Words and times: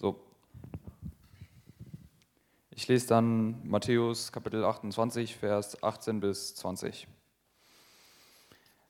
So. 0.00 0.16
Ich 2.70 2.88
lese 2.88 3.06
dann 3.08 3.68
Matthäus 3.68 4.32
Kapitel 4.32 4.64
28, 4.64 5.36
Vers 5.36 5.82
18 5.82 6.20
bis 6.20 6.54
20. 6.54 7.06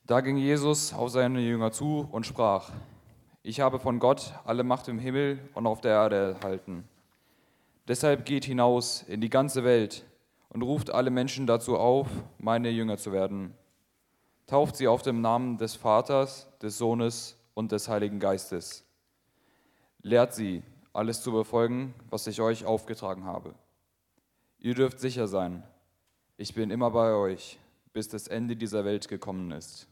Da 0.06 0.20
ging 0.20 0.36
Jesus 0.36 0.92
auf 0.92 1.10
seine 1.10 1.40
Jünger 1.40 1.72
zu 1.72 2.08
und 2.12 2.26
sprach, 2.26 2.70
ich 3.42 3.58
habe 3.58 3.80
von 3.80 3.98
Gott 3.98 4.34
alle 4.44 4.62
Macht 4.62 4.86
im 4.86 5.00
Himmel 5.00 5.40
und 5.54 5.66
auf 5.66 5.80
der 5.80 5.94
Erde 5.94 6.36
erhalten. 6.40 6.88
Deshalb 7.88 8.24
geht 8.24 8.44
hinaus 8.44 9.02
in 9.02 9.20
die 9.20 9.30
ganze 9.30 9.64
Welt 9.64 10.04
und 10.50 10.62
ruft 10.62 10.90
alle 10.90 11.10
Menschen 11.10 11.48
dazu 11.48 11.76
auf, 11.76 12.06
meine 12.38 12.70
Jünger 12.70 12.98
zu 12.98 13.10
werden. 13.10 13.52
Tauft 14.46 14.76
sie 14.76 14.86
auf 14.86 15.02
dem 15.02 15.22
Namen 15.22 15.58
des 15.58 15.74
Vaters, 15.74 16.46
des 16.62 16.78
Sohnes 16.78 17.36
und 17.54 17.72
des 17.72 17.88
Heiligen 17.88 18.20
Geistes. 18.20 18.84
Lehrt 20.02 20.34
sie, 20.34 20.62
alles 20.92 21.22
zu 21.22 21.32
befolgen, 21.32 21.94
was 22.08 22.26
ich 22.26 22.40
euch 22.40 22.64
aufgetragen 22.64 23.24
habe. 23.24 23.54
Ihr 24.58 24.74
dürft 24.74 25.00
sicher 25.00 25.28
sein, 25.28 25.62
ich 26.36 26.54
bin 26.54 26.70
immer 26.70 26.90
bei 26.90 27.12
euch, 27.12 27.58
bis 27.92 28.08
das 28.08 28.28
Ende 28.28 28.56
dieser 28.56 28.84
Welt 28.84 29.08
gekommen 29.08 29.50
ist. 29.52 29.86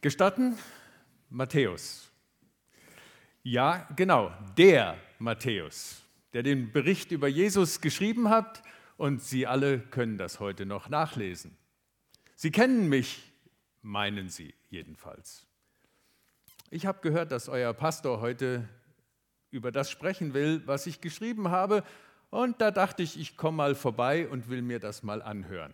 Gestatten? 0.00 0.56
Matthäus. 1.30 2.08
Ja, 3.42 3.88
genau, 3.96 4.32
der 4.56 4.96
Matthäus, 5.18 6.02
der 6.32 6.42
den 6.42 6.70
Bericht 6.72 7.10
über 7.10 7.26
Jesus 7.26 7.80
geschrieben 7.80 8.28
hat 8.28 8.62
und 8.96 9.22
Sie 9.22 9.46
alle 9.46 9.80
können 9.80 10.18
das 10.18 10.40
heute 10.40 10.66
noch 10.66 10.88
nachlesen. 10.88 11.56
Sie 12.34 12.50
kennen 12.50 12.88
mich, 12.88 13.32
meinen 13.82 14.28
Sie 14.28 14.54
jedenfalls. 14.68 15.46
Ich 16.70 16.86
habe 16.86 17.00
gehört, 17.00 17.32
dass 17.32 17.48
euer 17.48 17.72
Pastor 17.72 18.20
heute 18.20 18.68
über 19.50 19.72
das 19.72 19.90
sprechen 19.90 20.34
will, 20.34 20.62
was 20.66 20.86
ich 20.86 21.00
geschrieben 21.00 21.50
habe, 21.50 21.84
und 22.30 22.60
da 22.60 22.72
dachte 22.72 23.04
ich, 23.04 23.18
ich 23.18 23.36
komme 23.36 23.56
mal 23.56 23.74
vorbei 23.74 24.28
und 24.28 24.50
will 24.50 24.60
mir 24.60 24.80
das 24.80 25.02
mal 25.04 25.22
anhören 25.22 25.72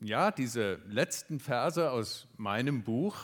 ja, 0.00 0.30
diese 0.30 0.80
letzten 0.86 1.40
Verse 1.40 1.90
aus 1.90 2.28
meinem 2.36 2.82
Buch, 2.82 3.16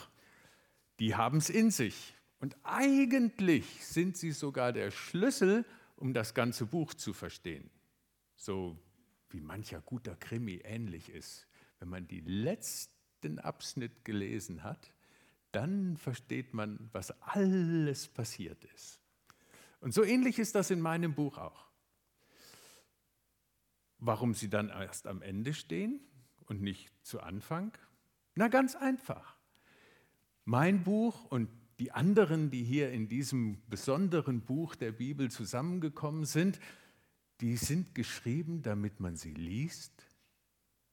die 0.99 1.15
haben 1.15 1.37
es 1.37 1.49
in 1.49 1.71
sich. 1.71 2.13
Und 2.39 2.55
eigentlich 2.63 3.65
sind 3.85 4.17
sie 4.17 4.31
sogar 4.31 4.73
der 4.73 4.91
Schlüssel, 4.91 5.65
um 5.95 6.13
das 6.13 6.33
ganze 6.33 6.65
Buch 6.65 6.93
zu 6.93 7.13
verstehen. 7.13 7.69
So 8.35 8.79
wie 9.29 9.41
mancher 9.41 9.81
guter 9.81 10.15
Krimi 10.15 10.61
ähnlich 10.63 11.09
ist. 11.09 11.47
Wenn 11.79 11.89
man 11.89 12.07
die 12.07 12.21
letzten 12.21 13.39
Abschnitt 13.39 14.05
gelesen 14.05 14.63
hat, 14.63 14.93
dann 15.51 15.97
versteht 15.97 16.53
man, 16.53 16.89
was 16.91 17.11
alles 17.21 18.07
passiert 18.07 18.63
ist. 18.75 18.99
Und 19.79 19.93
so 19.93 20.03
ähnlich 20.03 20.39
ist 20.39 20.55
das 20.55 20.71
in 20.71 20.81
meinem 20.81 21.13
Buch 21.13 21.37
auch. 21.37 21.65
Warum 23.99 24.33
sie 24.33 24.49
dann 24.49 24.69
erst 24.69 25.07
am 25.07 25.21
Ende 25.21 25.53
stehen? 25.53 26.01
und 26.47 26.61
nicht 26.61 26.91
zu 27.03 27.21
Anfang? 27.21 27.71
Na 28.35 28.47
ganz 28.47 28.75
einfach. 28.75 29.37
Mein 30.43 30.83
Buch 30.83 31.25
und 31.25 31.49
die 31.79 31.91
anderen, 31.91 32.51
die 32.51 32.63
hier 32.63 32.91
in 32.91 33.09
diesem 33.09 33.61
besonderen 33.67 34.41
Buch 34.41 34.75
der 34.75 34.91
Bibel 34.91 35.29
zusammengekommen 35.29 36.25
sind, 36.25 36.59
die 37.41 37.57
sind 37.57 37.95
geschrieben, 37.95 38.61
damit 38.61 38.99
man 38.99 39.15
sie 39.17 39.33
liest 39.33 40.05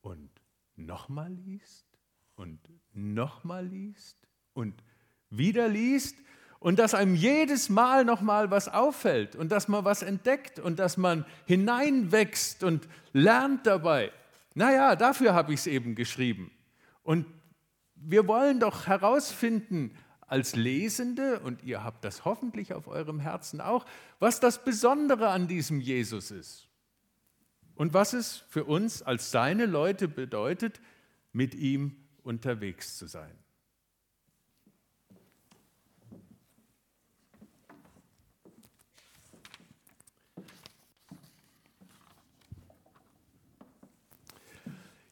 und 0.00 0.30
nochmal 0.76 1.32
liest 1.32 1.86
und 2.34 2.60
nochmal 2.92 3.66
liest 3.66 4.16
und 4.52 4.82
wieder 5.30 5.68
liest 5.68 6.16
und 6.58 6.78
dass 6.78 6.94
einem 6.94 7.14
jedes 7.14 7.68
Mal 7.68 8.04
nochmal 8.04 8.50
was 8.50 8.68
auffällt 8.68 9.34
und 9.36 9.50
dass 9.50 9.68
man 9.68 9.84
was 9.84 10.02
entdeckt 10.02 10.58
und 10.58 10.78
dass 10.78 10.96
man 10.96 11.24
hineinwächst 11.46 12.62
und 12.62 12.88
lernt 13.12 13.66
dabei. 13.66 14.12
Naja, 14.54 14.96
dafür 14.96 15.34
habe 15.34 15.52
ich 15.52 15.60
es 15.60 15.66
eben 15.66 15.94
geschrieben. 15.94 16.50
Und 17.02 17.26
wir 17.94 18.26
wollen 18.28 18.60
doch 18.60 18.86
herausfinden 18.86 19.96
als 20.32 20.56
Lesende, 20.56 21.40
und 21.40 21.62
ihr 21.62 21.84
habt 21.84 22.06
das 22.06 22.24
hoffentlich 22.24 22.72
auf 22.72 22.88
eurem 22.88 23.20
Herzen 23.20 23.60
auch, 23.60 23.84
was 24.18 24.40
das 24.40 24.64
Besondere 24.64 25.28
an 25.28 25.46
diesem 25.46 25.78
Jesus 25.78 26.30
ist. 26.30 26.68
Und 27.74 27.92
was 27.92 28.14
es 28.14 28.38
für 28.48 28.64
uns 28.64 29.02
als 29.02 29.30
seine 29.30 29.66
Leute 29.66 30.08
bedeutet, 30.08 30.80
mit 31.32 31.54
ihm 31.54 31.96
unterwegs 32.22 32.96
zu 32.96 33.06
sein. 33.06 33.41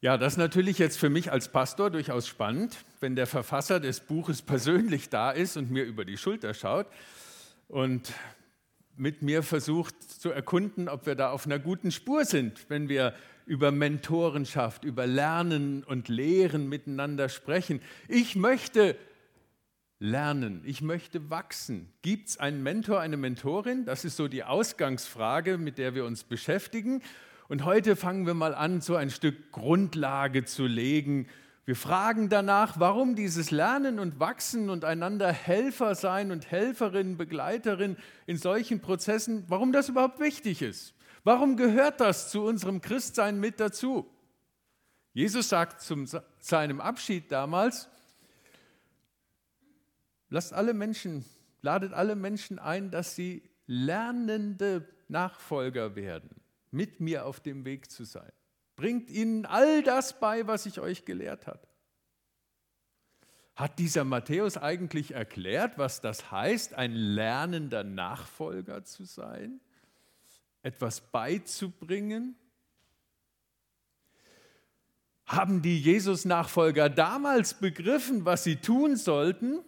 Ja, 0.02 0.16
das 0.16 0.32
ist 0.32 0.38
natürlich 0.38 0.78
jetzt 0.78 0.98
für 0.98 1.10
mich 1.10 1.30
als 1.30 1.48
Pastor 1.48 1.90
durchaus 1.90 2.26
spannend, 2.26 2.78
wenn 3.00 3.16
der 3.16 3.26
Verfasser 3.26 3.80
des 3.80 4.00
Buches 4.00 4.40
persönlich 4.40 5.10
da 5.10 5.30
ist 5.30 5.58
und 5.58 5.70
mir 5.70 5.84
über 5.84 6.06
die 6.06 6.16
Schulter 6.16 6.54
schaut 6.54 6.86
und 7.68 8.10
mit 8.96 9.20
mir 9.20 9.42
versucht 9.42 9.94
zu 10.02 10.30
erkunden, 10.30 10.88
ob 10.88 11.04
wir 11.04 11.16
da 11.16 11.30
auf 11.30 11.44
einer 11.44 11.58
guten 11.58 11.90
Spur 11.90 12.24
sind, 12.24 12.64
wenn 12.70 12.88
wir 12.88 13.12
über 13.44 13.72
Mentorenschaft, 13.72 14.84
über 14.84 15.06
Lernen 15.06 15.84
und 15.84 16.08
Lehren 16.08 16.70
miteinander 16.70 17.28
sprechen. 17.28 17.82
Ich 18.08 18.36
möchte 18.36 18.96
lernen, 19.98 20.62
ich 20.64 20.80
möchte 20.80 21.28
wachsen. 21.28 21.92
Gibt 22.00 22.30
es 22.30 22.38
einen 22.38 22.62
Mentor, 22.62 23.00
eine 23.00 23.18
Mentorin? 23.18 23.84
Das 23.84 24.06
ist 24.06 24.16
so 24.16 24.28
die 24.28 24.44
Ausgangsfrage, 24.44 25.58
mit 25.58 25.76
der 25.76 25.94
wir 25.94 26.06
uns 26.06 26.24
beschäftigen. 26.24 27.02
Und 27.50 27.64
heute 27.64 27.96
fangen 27.96 28.26
wir 28.26 28.34
mal 28.34 28.54
an, 28.54 28.80
so 28.80 28.94
ein 28.94 29.10
Stück 29.10 29.50
Grundlage 29.50 30.44
zu 30.44 30.66
legen. 30.66 31.26
Wir 31.64 31.74
fragen 31.74 32.28
danach, 32.28 32.78
warum 32.78 33.16
dieses 33.16 33.50
Lernen 33.50 33.98
und 33.98 34.20
Wachsen 34.20 34.70
und 34.70 34.84
einander 34.84 35.32
Helfer 35.32 35.96
sein 35.96 36.30
und 36.30 36.48
Helferin, 36.48 37.16
Begleiterin 37.16 37.96
in 38.26 38.36
solchen 38.36 38.78
Prozessen, 38.78 39.46
warum 39.48 39.72
das 39.72 39.88
überhaupt 39.88 40.20
wichtig 40.20 40.62
ist. 40.62 40.94
Warum 41.24 41.56
gehört 41.56 42.00
das 42.00 42.30
zu 42.30 42.44
unserem 42.44 42.80
Christsein 42.80 43.40
mit 43.40 43.58
dazu? 43.58 44.08
Jesus 45.12 45.48
sagt 45.48 45.80
zu 45.80 46.04
seinem 46.38 46.80
Abschied 46.80 47.32
damals, 47.32 47.88
lasst 50.28 50.52
alle 50.52 50.72
Menschen, 50.72 51.24
ladet 51.62 51.94
alle 51.94 52.14
Menschen 52.14 52.60
ein, 52.60 52.92
dass 52.92 53.16
sie 53.16 53.42
lernende 53.66 54.86
Nachfolger 55.08 55.96
werden 55.96 56.39
mit 56.70 57.00
mir 57.00 57.26
auf 57.26 57.40
dem 57.40 57.64
Weg 57.64 57.90
zu 57.90 58.04
sein. 58.04 58.32
Bringt 58.76 59.10
ihnen 59.10 59.44
all 59.46 59.82
das 59.82 60.18
bei, 60.18 60.46
was 60.46 60.66
ich 60.66 60.80
euch 60.80 61.04
gelehrt 61.04 61.46
habe. 61.46 61.66
Hat 63.54 63.78
dieser 63.78 64.04
Matthäus 64.04 64.56
eigentlich 64.56 65.12
erklärt, 65.12 65.76
was 65.76 66.00
das 66.00 66.30
heißt, 66.30 66.74
ein 66.74 66.92
lernender 66.92 67.84
Nachfolger 67.84 68.84
zu 68.84 69.04
sein? 69.04 69.60
Etwas 70.62 71.02
beizubringen? 71.02 72.36
Haben 75.26 75.60
die 75.60 75.78
Jesus-Nachfolger 75.78 76.88
damals 76.88 77.54
begriffen, 77.54 78.24
was 78.24 78.44
sie 78.44 78.56
tun 78.56 78.96
sollten? 78.96 79.60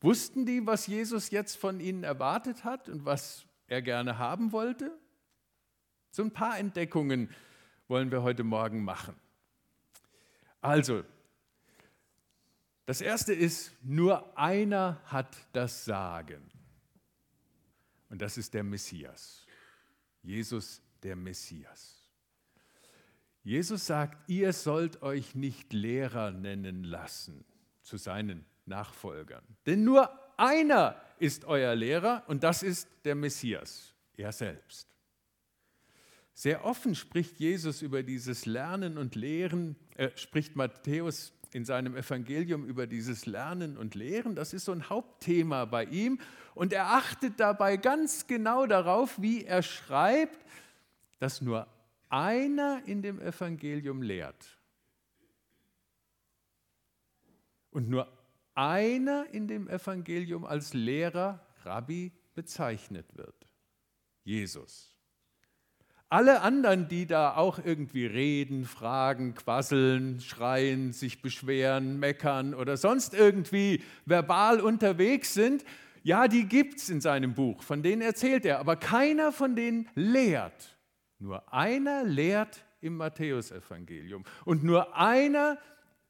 Wussten 0.00 0.46
die, 0.46 0.66
was 0.66 0.86
Jesus 0.86 1.30
jetzt 1.30 1.56
von 1.56 1.80
ihnen 1.80 2.02
erwartet 2.02 2.64
hat 2.64 2.88
und 2.88 3.04
was 3.04 3.44
er 3.66 3.82
gerne 3.82 4.18
haben 4.18 4.52
wollte? 4.52 4.90
So 6.14 6.22
ein 6.22 6.30
paar 6.30 6.60
Entdeckungen 6.60 7.28
wollen 7.88 8.12
wir 8.12 8.22
heute 8.22 8.44
Morgen 8.44 8.84
machen. 8.84 9.16
Also, 10.60 11.02
das 12.86 13.00
erste 13.00 13.34
ist, 13.34 13.72
nur 13.82 14.38
einer 14.38 15.00
hat 15.06 15.36
das 15.52 15.84
Sagen. 15.84 16.52
Und 18.10 18.22
das 18.22 18.38
ist 18.38 18.54
der 18.54 18.62
Messias. 18.62 19.44
Jesus, 20.22 20.80
der 21.02 21.16
Messias. 21.16 22.08
Jesus 23.42 23.84
sagt, 23.84 24.30
ihr 24.30 24.52
sollt 24.52 25.02
euch 25.02 25.34
nicht 25.34 25.72
Lehrer 25.72 26.30
nennen 26.30 26.84
lassen 26.84 27.44
zu 27.82 27.96
seinen 27.96 28.46
Nachfolgern. 28.66 29.42
Denn 29.66 29.82
nur 29.82 30.16
einer 30.38 30.94
ist 31.18 31.44
euer 31.44 31.74
Lehrer 31.74 32.22
und 32.28 32.44
das 32.44 32.62
ist 32.62 32.88
der 33.04 33.16
Messias, 33.16 33.92
er 34.16 34.30
selbst. 34.30 34.93
Sehr 36.34 36.64
offen 36.64 36.94
spricht 36.94 37.38
Jesus 37.38 37.80
über 37.80 38.02
dieses 38.02 38.44
Lernen 38.44 38.98
und 38.98 39.14
Lehren, 39.14 39.76
äh, 39.96 40.10
spricht 40.16 40.56
Matthäus 40.56 41.32
in 41.52 41.64
seinem 41.64 41.96
Evangelium 41.96 42.66
über 42.66 42.88
dieses 42.88 43.26
Lernen 43.26 43.76
und 43.76 43.94
Lehren. 43.94 44.34
Das 44.34 44.52
ist 44.52 44.64
so 44.64 44.72
ein 44.72 44.90
Hauptthema 44.90 45.64
bei 45.64 45.84
ihm. 45.84 46.18
Und 46.56 46.72
er 46.72 46.86
achtet 46.94 47.38
dabei 47.38 47.76
ganz 47.76 48.26
genau 48.26 48.66
darauf, 48.66 49.22
wie 49.22 49.44
er 49.44 49.62
schreibt, 49.62 50.44
dass 51.20 51.40
nur 51.40 51.68
einer 52.08 52.82
in 52.86 53.02
dem 53.02 53.20
Evangelium 53.20 54.02
lehrt 54.02 54.58
und 57.70 57.88
nur 57.88 58.08
einer 58.54 59.26
in 59.32 59.48
dem 59.48 59.68
Evangelium 59.68 60.44
als 60.44 60.74
Lehrer, 60.74 61.44
Rabbi 61.64 62.12
bezeichnet 62.34 63.16
wird. 63.16 63.48
Jesus. 64.22 64.93
Alle 66.08 66.42
anderen, 66.42 66.86
die 66.86 67.06
da 67.06 67.34
auch 67.34 67.58
irgendwie 67.58 68.06
reden, 68.06 68.64
fragen, 68.64 69.34
quasseln, 69.34 70.20
schreien, 70.20 70.92
sich 70.92 71.22
beschweren, 71.22 71.98
meckern 71.98 72.54
oder 72.54 72.76
sonst 72.76 73.14
irgendwie 73.14 73.82
verbal 74.06 74.60
unterwegs 74.60 75.34
sind, 75.34 75.64
ja, 76.02 76.28
die 76.28 76.46
gibt 76.46 76.78
es 76.78 76.90
in 76.90 77.00
seinem 77.00 77.34
Buch, 77.34 77.62
von 77.62 77.82
denen 77.82 78.02
erzählt 78.02 78.44
er, 78.44 78.58
aber 78.60 78.76
keiner 78.76 79.32
von 79.32 79.56
denen 79.56 79.88
lehrt. 79.94 80.76
Nur 81.18 81.52
einer 81.52 82.04
lehrt 82.04 82.64
im 82.82 82.98
Matthäusevangelium. 82.98 84.24
Und 84.44 84.62
nur 84.62 84.96
einer 84.96 85.58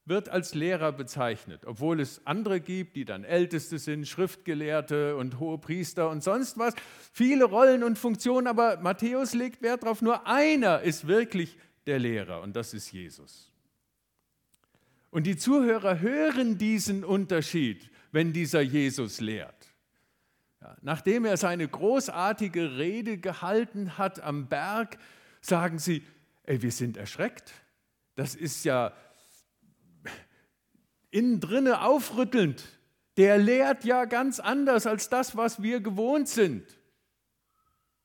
wird 0.06 0.29
als 0.29 0.55
Lehrer 0.55 0.93
bezeichnet, 0.93 1.65
obwohl 1.65 2.01
es 2.01 2.27
andere 2.27 2.61
gibt, 2.61 2.95
die 2.97 3.05
dann 3.05 3.25
Älteste 3.25 3.79
sind, 3.79 4.06
Schriftgelehrte 4.06 5.17
und 5.17 5.41
hohe 5.41 5.59
Priester 5.59 6.11
und 6.11 6.23
sonst 6.23 6.59
was. 6.59 6.75
Viele 7.12 7.45
Rollen 7.45 7.83
und 7.83 7.99
Funktionen, 7.99 8.47
aber 8.47 8.79
Matthäus 8.79 9.33
legt 9.33 9.62
Wert 9.62 9.83
darauf, 9.83 10.03
nur 10.03 10.27
einer 10.27 10.83
ist 10.83 11.06
wirklich 11.06 11.56
der 11.87 11.99
Lehrer 11.99 12.43
und 12.43 12.55
das 12.55 12.75
ist 12.75 12.93
Jesus. 12.93 13.51
Und 15.11 15.27
die 15.27 15.37
Zuhörer 15.37 16.01
hören 16.01 16.59
diesen 16.59 17.05
Unterschied, 17.05 17.91
wenn 18.12 18.33
dieser 18.33 18.61
Jesus 18.61 19.21
lehrt. 19.21 19.69
Nachdem 20.83 21.25
er 21.25 21.37
seine 21.37 21.69
großartige 21.69 22.79
Rede 22.79 23.19
gehalten 23.19 23.97
hat 23.97 24.21
am 24.21 24.49
Berg, 24.49 24.99
sagen 25.41 25.79
sie, 25.79 26.03
ey, 26.45 26.62
wir 26.62 26.73
sind 26.73 26.97
erschreckt. 26.97 27.53
Das 28.17 28.35
ist 28.35 28.65
ja 28.65 28.93
innen 31.14 31.40
drinne 31.40 31.82
aufrüttelnd. 31.82 32.64
Der 33.16 33.38
lehrt 33.38 33.84
ja 33.84 34.05
ganz 34.05 34.40
anders 34.40 34.87
als 34.87 35.08
das, 35.08 35.37
was 35.37 35.62
wir 35.62 35.81
gewohnt 35.81 36.28
sind. 36.28 36.66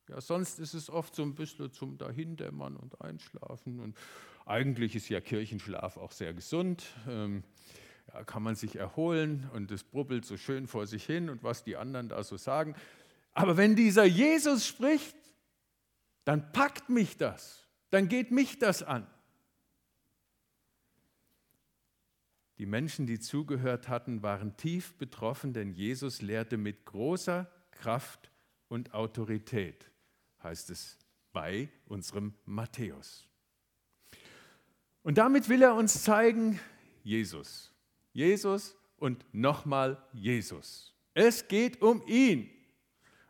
Ja, 0.07 0.21
sonst 0.21 0.59
ist 0.59 0.73
es 0.73 0.89
oft 0.89 1.15
so 1.15 1.23
ein 1.23 1.35
bisschen 1.35 1.71
zum 1.71 1.97
Dahindämmern 1.97 2.75
und 2.75 3.01
Einschlafen. 3.01 3.79
Und 3.79 3.97
eigentlich 4.45 4.95
ist 4.95 5.09
ja 5.09 5.21
Kirchenschlaf 5.21 5.97
auch 5.97 6.11
sehr 6.11 6.33
gesund. 6.33 6.85
Ähm, 7.07 7.43
ja, 8.13 8.23
kann 8.23 8.43
man 8.43 8.55
sich 8.55 8.75
erholen 8.75 9.49
und 9.53 9.71
es 9.71 9.83
brubbelt 9.83 10.25
so 10.25 10.37
schön 10.37 10.67
vor 10.67 10.87
sich 10.87 11.05
hin 11.05 11.29
und 11.29 11.43
was 11.43 11.63
die 11.63 11.77
anderen 11.77 12.09
da 12.09 12.23
so 12.23 12.37
sagen. 12.37 12.75
Aber 13.33 13.57
wenn 13.57 13.75
dieser 13.75 14.05
Jesus 14.05 14.65
spricht, 14.65 15.15
dann 16.25 16.51
packt 16.51 16.89
mich 16.89 17.17
das, 17.17 17.67
dann 17.89 18.07
geht 18.07 18.31
mich 18.31 18.59
das 18.59 18.83
an. 18.83 19.07
Die 22.59 22.65
Menschen, 22.65 23.07
die 23.07 23.19
zugehört 23.19 23.87
hatten, 23.87 24.21
waren 24.21 24.57
tief 24.57 24.93
betroffen, 24.95 25.53
denn 25.53 25.71
Jesus 25.71 26.21
lehrte 26.21 26.57
mit 26.57 26.85
großer 26.85 27.49
Kraft 27.71 28.29
und 28.67 28.93
Autorität, 28.93 29.89
heißt 30.43 30.69
es 30.69 30.97
bei 31.31 31.69
unserem 31.85 32.33
Matthäus. 32.45 33.29
Und 35.03 35.17
damit 35.17 35.47
will 35.47 35.61
er 35.61 35.73
uns 35.73 36.03
zeigen, 36.03 36.59
Jesus, 37.01 37.71
Jesus 38.11 38.75
und 38.97 39.25
nochmal 39.33 40.03
Jesus. 40.11 40.93
Es 41.13 41.47
geht 41.47 41.81
um 41.81 42.05
ihn. 42.07 42.49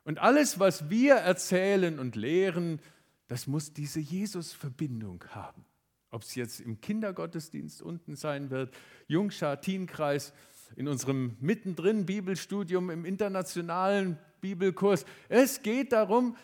Und 0.06 0.18
alles, 0.18 0.60
was 0.60 0.90
wir 0.90 1.16
erzählen 1.16 2.00
und 2.00 2.16
lehren, 2.16 2.82
das 3.28 3.46
muss 3.46 3.74
diese 3.74 4.00
Jesus-Verbindung 4.00 5.24
haben. 5.30 5.64
Ob 6.12 6.24
es 6.24 6.36
jetzt 6.36 6.60
im 6.60 6.82
Kindergottesdienst 6.82 7.82
unten 7.82 8.16
sein 8.16 8.50
wird, 8.50 8.76
Jungschar, 9.08 9.62
Teenkreis, 9.62 10.34
in 10.76 10.88
unserem 10.88 11.38
mittendrin 11.40 12.06
Bibelstudium, 12.06 12.90
im 12.90 13.06
internationalen 13.06 14.20
Bibelkurs. 14.42 15.06
Es 15.28 15.62
geht 15.62 15.92
darum, 15.92 16.38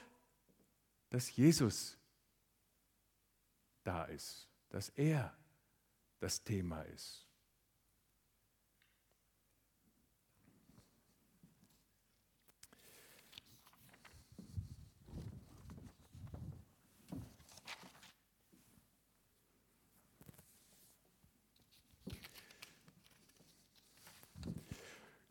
dass 1.09 1.35
Jesus 1.35 1.97
da 3.83 4.03
ist, 4.05 4.49
dass 4.69 4.89
er 4.89 5.33
das 6.19 6.43
Thema 6.43 6.81
ist. 6.81 7.24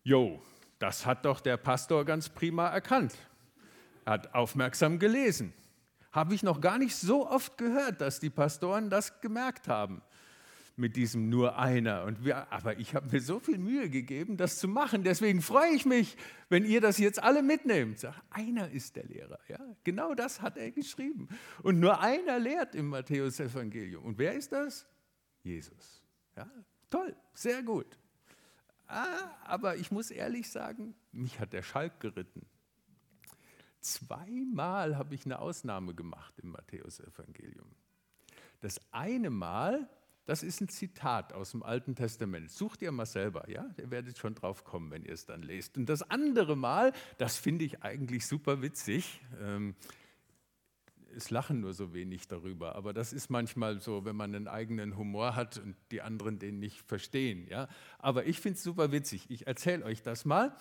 Jo, 0.05 0.43
das 0.79 1.07
hat 1.07 1.25
doch 1.25 1.41
der 1.41 1.57
Pastor 1.57 2.05
ganz 2.05 2.29
prima 2.29 2.69
erkannt. 2.69 3.15
Er 4.05 4.13
hat 4.13 4.35
aufmerksam 4.35 4.99
gelesen. 4.99 5.55
Habe 6.13 6.35
ich 6.35 6.43
noch 6.43 6.61
gar 6.61 6.79
nicht 6.79 6.95
so 6.95 7.29
oft 7.29 7.57
gehört, 7.57 8.03
dass 8.03 8.21
die 8.21 8.29
Pastoren 8.29 8.91
das 8.91 9.23
gemerkt 9.23 9.67
haben 9.67 10.03
mit 10.77 10.97
diesem 10.97 11.31
nur 11.31 11.57
einer. 11.59 12.05
Und 12.05 12.25
wir, 12.25 12.53
aber 12.53 12.79
ich 12.79 12.95
habe 12.95 13.09
mir 13.13 13.21
so 13.21 13.39
viel 13.39 13.59
Mühe 13.59 13.89
gegeben, 13.89 14.37
das 14.37 14.59
zu 14.59 14.69
machen. 14.69 15.05
Deswegen 15.05 15.41
freue 15.41 15.71
ich 15.71 15.87
mich, 15.87 16.17
wenn 16.49 16.65
ihr 16.65 16.81
das 16.81 16.99
jetzt 16.99 17.23
alle 17.23 17.43
mitnehmt. 17.43 18.01
Sag, 18.01 18.15
einer 18.31 18.71
ist 18.71 18.97
der 18.97 19.05
Lehrer. 19.05 19.39
Ja? 19.49 19.59
Genau 19.85 20.15
das 20.15 20.43
hat 20.43 20.59
er 20.59 20.71
geschrieben. 20.71 21.29
Und 21.63 21.81
nur 21.81 22.01
einer 22.01 22.39
lehrt 22.39 22.75
im 22.75 22.89
Matthäus-Evangelium. 22.89 24.05
Und 24.05 24.19
wer 24.19 24.35
ist 24.35 24.53
das? 24.53 24.87
Jesus. 25.43 26.03
Ja? 26.37 26.47
Toll, 26.91 27.17
sehr 27.33 27.63
gut. 27.63 27.99
Ah, 28.87 29.31
aber 29.45 29.77
ich 29.77 29.91
muss 29.91 30.11
ehrlich 30.11 30.51
sagen, 30.51 30.95
mich 31.13 31.41
hat 31.41 31.53
der 31.53 31.63
Schalk 31.63 32.01
geritten. 32.01 32.47
Zweimal 33.81 34.97
habe 34.97 35.15
ich 35.15 35.25
eine 35.25 35.39
Ausnahme 35.39 35.95
gemacht 35.95 36.39
im 36.39 36.51
Matthäusevangelium. 36.51 37.69
Das 38.61 38.81
eine 38.93 39.29
Mal, 39.29 39.89
das 40.25 40.43
ist 40.43 40.63
ein 40.63 40.69
Zitat 40.69 41.35
aus 41.35 41.51
dem 41.51 41.63
Alten 41.63 41.95
Testament. 41.95 42.51
Sucht 42.51 42.81
ihr 42.81 42.93
mal 42.93 43.05
selber, 43.05 43.49
ja? 43.51 43.69
Ihr 43.77 43.91
werdet 43.91 44.17
schon 44.17 44.35
drauf 44.35 44.65
kommen, 44.65 44.91
wenn 44.91 45.05
ihr 45.05 45.13
es 45.13 45.27
dann 45.27 45.43
lest. 45.43 45.77
Und 45.77 45.87
das 45.87 46.03
andere 46.03 46.57
Mal, 46.57 46.93
das 47.19 47.37
finde 47.37 47.67
ich 47.67 47.83
eigentlich 47.83 48.27
super 48.27 48.63
witzig. 48.63 49.21
Ähm, 49.39 49.75
es 51.15 51.31
lachen 51.31 51.61
nur 51.61 51.73
so 51.73 51.95
wenig 51.95 52.29
darüber. 52.29 52.75
Aber 52.75 52.93
das 52.93 53.13
ist 53.13 53.31
manchmal 53.31 53.81
so, 53.81 54.05
wenn 54.05 54.17
man 54.17 54.35
einen 54.35 54.49
eigenen 54.49 54.97
Humor 54.97 55.37
hat 55.37 55.59
und 55.59 55.77
die 55.91 56.03
anderen 56.03 56.39
den 56.39 56.59
nicht 56.59 56.83
verstehen. 56.83 57.47
Ja? 57.49 57.69
Aber 57.99 58.27
ich 58.27 58.41
finde 58.41 58.57
es 58.57 58.63
super 58.63 58.93
witzig. 58.93 59.31
Ich 59.31 59.47
erzähle 59.47 59.85
euch 59.85 60.03
das 60.03 60.25
mal. 60.25 60.57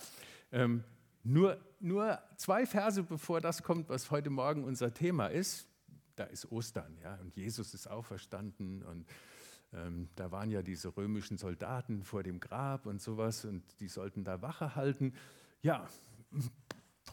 Ähm, 0.51 0.83
nur, 1.24 1.57
nur 1.79 2.19
zwei 2.38 2.65
Verse 2.65 3.01
bevor 3.03 3.41
das 3.41 3.63
kommt, 3.63 3.89
was 3.89 4.12
heute 4.12 4.29
Morgen 4.29 4.63
unser 4.63 4.93
Thema 4.93 5.27
ist. 5.27 5.67
Da 6.15 6.25
ist 6.25 6.51
Ostern, 6.51 6.98
ja, 7.01 7.15
und 7.15 7.36
Jesus 7.36 7.74
ist 7.74 7.88
auferstanden 7.88 8.83
und 8.83 9.07
ähm, 9.74 10.10
da 10.15 10.31
waren 10.31 10.51
ja 10.51 10.62
diese 10.62 10.95
römischen 10.95 11.38
Soldaten 11.38 12.03
vor 12.03 12.22
dem 12.22 12.39
Grab 12.39 12.86
und 12.86 13.01
sowas 13.01 13.45
und 13.45 13.63
die 13.79 13.88
sollten 13.88 14.24
da 14.24 14.41
Wache 14.43 14.75
halten. 14.75 15.15
Ja, 15.63 15.88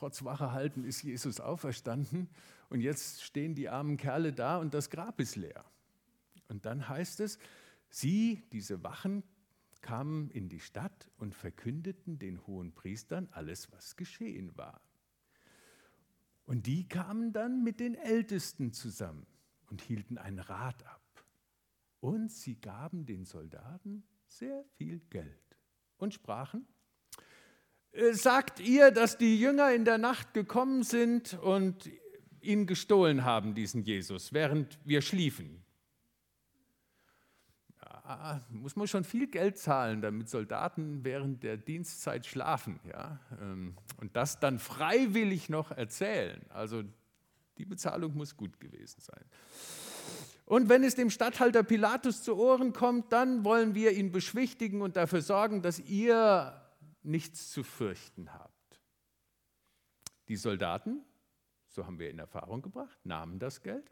trotz 0.00 0.25
Wache 0.25 0.52
halten 0.52 0.83
ist 0.83 1.02
Jesus 1.02 1.40
auferstanden 1.40 2.28
und 2.71 2.80
jetzt 2.80 3.23
stehen 3.23 3.54
die 3.54 3.69
armen 3.69 3.99
Kerle 3.99 4.33
da 4.33 4.57
und 4.57 4.73
das 4.73 4.88
Grab 4.88 5.21
ist 5.21 5.37
leer. 5.37 5.64
Und 6.49 6.64
dann 6.64 6.88
heißt 6.88 7.21
es, 7.21 7.38
sie, 7.90 8.42
diese 8.50 8.83
Wachen, 8.83 9.23
kamen 9.83 10.30
in 10.30 10.49
die 10.49 10.61
Stadt 10.61 11.11
und 11.19 11.35
verkündeten 11.35 12.19
den 12.19 12.47
hohen 12.47 12.73
Priestern 12.73 13.28
alles, 13.33 13.71
was 13.73 13.97
geschehen 13.97 14.57
war. 14.57 14.80
Und 16.47 16.66
die 16.66 16.88
kamen 16.88 17.33
dann 17.33 17.62
mit 17.62 17.78
den 17.78 17.95
Ältesten 17.95 18.73
zusammen 18.73 19.26
und 19.69 19.83
hielten 19.83 20.19
einen 20.19 20.38
Rat 20.38 20.85
ab. 20.87 21.25
Und 22.00 22.33
sie 22.33 22.57
gaben 22.57 23.04
den 23.04 23.25
Soldaten 23.25 24.02
sehr 24.26 24.64
viel 24.76 25.00
Geld 25.11 25.59
und 25.99 26.14
sprachen, 26.14 26.66
sagt 28.12 28.61
ihr, 28.61 28.90
dass 28.90 29.18
die 29.18 29.38
Jünger 29.38 29.73
in 29.73 29.85
der 29.85 29.99
Nacht 29.99 30.35
gekommen 30.35 30.82
sind 30.82 31.35
und 31.35 31.90
ihn 32.40 32.66
gestohlen 32.66 33.25
haben, 33.25 33.54
diesen 33.54 33.82
Jesus, 33.82 34.32
während 34.32 34.78
wir 34.85 35.02
schliefen. 35.02 35.62
Ja, 37.82 38.40
muss 38.50 38.76
man 38.76 38.88
schon 38.88 39.04
viel 39.04 39.26
Geld 39.26 39.59
zahlen, 39.59 40.02
damit 40.02 40.28
Soldaten 40.28 41.04
während 41.04 41.42
der 41.42 41.56
Dienstzeit 41.56 42.26
schlafen. 42.26 42.80
Ja? 42.88 43.20
Ähm, 43.40 43.76
und 43.99 44.16
das 44.16 44.40
dann 44.40 44.59
freiwillig 44.59 45.49
noch 45.49 45.70
erzählen. 45.70 46.40
Also 46.49 46.82
die 47.59 47.64
Bezahlung 47.64 48.16
muss 48.16 48.37
gut 48.37 48.59
gewesen 48.59 49.00
sein. 49.00 49.25
Und 50.47 50.68
wenn 50.68 50.82
es 50.82 50.97
dem 50.97 51.11
Statthalter 51.11 51.62
Pilatus 51.62 52.25
zu 52.25 52.37
Ohren 52.37 52.73
kommt, 52.73 53.12
dann 53.12 53.44
wollen 53.44 53.75
wir 53.76 53.92
ihn 53.92 54.11
beschwichtigen 54.11 54.82
und 54.82 54.97
dafür 54.97 55.23
sorgen, 55.23 55.62
dass 55.62 55.78
ihr 55.78 56.60
nichts 57.02 57.50
zu 57.50 57.62
fürchten 57.62 58.33
habt. 58.33 58.80
Die 60.28 60.37
Soldaten 60.37 61.04
so 61.71 61.87
haben 61.87 61.99
wir 61.99 62.11
in 62.11 62.19
Erfahrung 62.19 62.62
gebracht, 62.62 62.99
nahmen 63.04 63.38
das 63.38 63.62
Geld, 63.62 63.90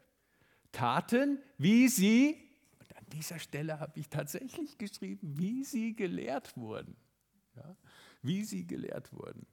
taten, 0.71 1.41
wie 1.57 1.87
sie, 1.87 2.37
und 2.79 2.95
an 2.97 3.05
dieser 3.13 3.39
Stelle 3.39 3.79
habe 3.79 3.99
ich 3.99 4.09
tatsächlich 4.09 4.77
geschrieben, 4.77 5.37
wie 5.37 5.63
sie 5.63 5.95
gelehrt 5.95 6.55
wurden. 6.57 6.95
Ja, 7.55 7.75
wie 8.21 8.43
sie 8.43 8.67
gelehrt 8.67 9.11
wurden. 9.13 9.47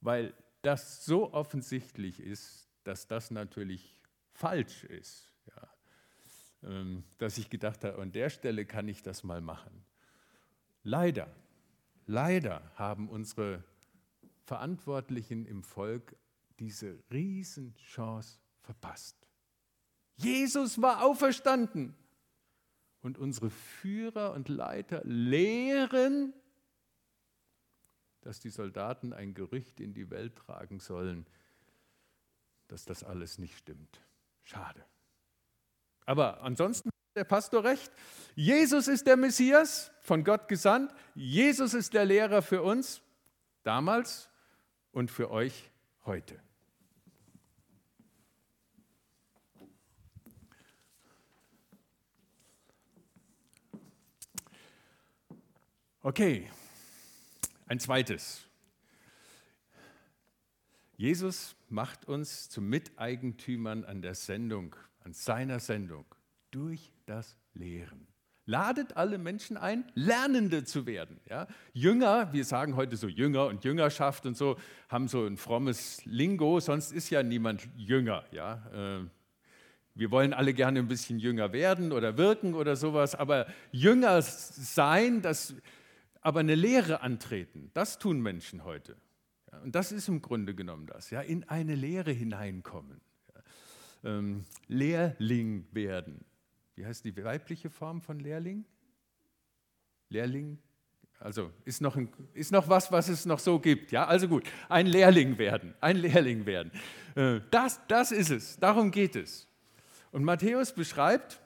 Weil 0.00 0.32
das 0.62 1.04
so 1.04 1.32
offensichtlich 1.32 2.20
ist, 2.20 2.68
dass 2.84 3.06
das 3.06 3.30
natürlich 3.30 4.00
falsch 4.32 4.84
ist. 4.84 5.32
Ja. 5.48 6.70
Ähm, 6.70 7.04
dass 7.18 7.36
ich 7.36 7.50
gedacht 7.50 7.84
habe, 7.84 8.00
an 8.00 8.12
der 8.12 8.30
Stelle 8.30 8.64
kann 8.64 8.88
ich 8.88 9.02
das 9.02 9.22
mal 9.22 9.40
machen. 9.40 9.84
Leider, 10.82 11.34
leider 12.06 12.70
haben 12.76 13.08
unsere 13.08 13.64
Verantwortlichen 14.44 15.46
im 15.46 15.62
Volk 15.62 16.16
diese 16.58 17.02
Riesenchance 17.10 18.38
verpasst. 18.60 19.16
Jesus 20.16 20.80
war 20.80 21.04
auferstanden. 21.04 21.94
Und 23.00 23.18
unsere 23.18 23.50
Führer 23.50 24.32
und 24.32 24.48
Leiter 24.48 25.02
lehren, 25.04 26.32
dass 28.22 28.40
die 28.40 28.48
Soldaten 28.48 29.12
ein 29.12 29.34
Gerücht 29.34 29.78
in 29.78 29.92
die 29.92 30.08
Welt 30.08 30.36
tragen 30.36 30.80
sollen, 30.80 31.26
dass 32.68 32.86
das 32.86 33.04
alles 33.04 33.36
nicht 33.36 33.58
stimmt. 33.58 34.00
Schade. 34.42 34.82
Aber 36.06 36.40
ansonsten 36.40 36.88
der 37.14 37.24
Pastor 37.24 37.62
recht. 37.62 37.92
Jesus 38.34 38.88
ist 38.88 39.06
der 39.06 39.16
Messias, 39.16 39.92
von 40.00 40.24
Gott 40.24 40.48
gesandt. 40.48 40.92
Jesus 41.14 41.72
ist 41.72 41.94
der 41.94 42.04
Lehrer 42.04 42.42
für 42.42 42.62
uns 42.62 43.00
damals 43.62 44.28
und 44.92 45.10
für 45.10 45.30
euch 45.30 45.70
heute. 46.04 46.40
Okay, 56.02 56.50
ein 57.66 57.80
zweites. 57.80 58.42
Jesus 60.96 61.56
macht 61.70 62.04
uns 62.04 62.50
zu 62.50 62.60
Miteigentümern 62.60 63.84
an 63.84 64.02
der 64.02 64.14
Sendung, 64.14 64.76
an 65.02 65.14
seiner 65.14 65.60
Sendung, 65.60 66.04
durch 66.54 66.92
das 67.06 67.36
Lehren. 67.54 68.06
Ladet 68.46 68.96
alle 68.96 69.18
Menschen 69.18 69.56
ein, 69.56 69.84
Lernende 69.94 70.64
zu 70.64 70.86
werden. 70.86 71.18
Ja? 71.28 71.46
Jünger, 71.72 72.32
wir 72.32 72.44
sagen 72.44 72.76
heute 72.76 72.96
so 72.96 73.08
Jünger 73.08 73.46
und 73.46 73.64
Jüngerschaft 73.64 74.26
und 74.26 74.36
so, 74.36 74.58
haben 74.88 75.08
so 75.08 75.24
ein 75.24 75.38
frommes 75.38 76.04
Lingo, 76.04 76.60
sonst 76.60 76.92
ist 76.92 77.08
ja 77.10 77.22
niemand 77.22 77.66
Jünger. 77.74 78.24
Ja? 78.32 78.98
Äh, 79.00 79.06
wir 79.94 80.10
wollen 80.10 80.34
alle 80.34 80.52
gerne 80.52 80.80
ein 80.80 80.88
bisschen 80.88 81.18
jünger 81.18 81.52
werden 81.52 81.92
oder 81.92 82.18
wirken 82.18 82.54
oder 82.54 82.76
sowas, 82.76 83.14
aber 83.14 83.46
Jünger 83.72 84.20
sein, 84.22 85.22
das 85.22 85.54
aber 86.20 86.40
eine 86.40 86.54
Lehre 86.54 87.00
antreten. 87.00 87.70
Das 87.74 87.98
tun 87.98 88.20
Menschen 88.20 88.64
heute. 88.64 88.96
Und 89.62 89.74
das 89.74 89.92
ist 89.92 90.08
im 90.08 90.20
Grunde 90.20 90.54
genommen 90.54 90.86
das, 90.86 91.10
ja, 91.10 91.20
in 91.20 91.48
eine 91.48 91.74
Lehre 91.74 92.10
hineinkommen. 92.10 93.00
Ähm, 94.02 94.44
Lehrling 94.68 95.66
werden. 95.72 96.24
Wie 96.76 96.84
heißt 96.84 97.04
die 97.04 97.16
weibliche 97.22 97.70
Form 97.70 98.02
von 98.02 98.18
Lehrling? 98.18 98.64
Lehrling? 100.08 100.58
Also 101.20 101.52
ist 101.64 101.80
noch, 101.80 101.96
ein, 101.96 102.12
ist 102.34 102.52
noch 102.52 102.68
was, 102.68 102.90
was 102.90 103.08
es 103.08 103.24
noch 103.24 103.38
so 103.38 103.58
gibt. 103.58 103.92
Ja, 103.92 104.06
also 104.06 104.28
gut, 104.28 104.44
ein 104.68 104.86
Lehrling 104.86 105.38
werden, 105.38 105.74
ein 105.80 105.96
Lehrling 105.96 106.44
werden. 106.44 106.72
Äh, 107.14 107.40
das, 107.50 107.80
das 107.88 108.12
ist 108.12 108.30
es, 108.30 108.58
darum 108.58 108.90
geht 108.90 109.16
es. 109.16 109.48
Und 110.10 110.24
Matthäus 110.24 110.74
beschreibt, 110.74 111.40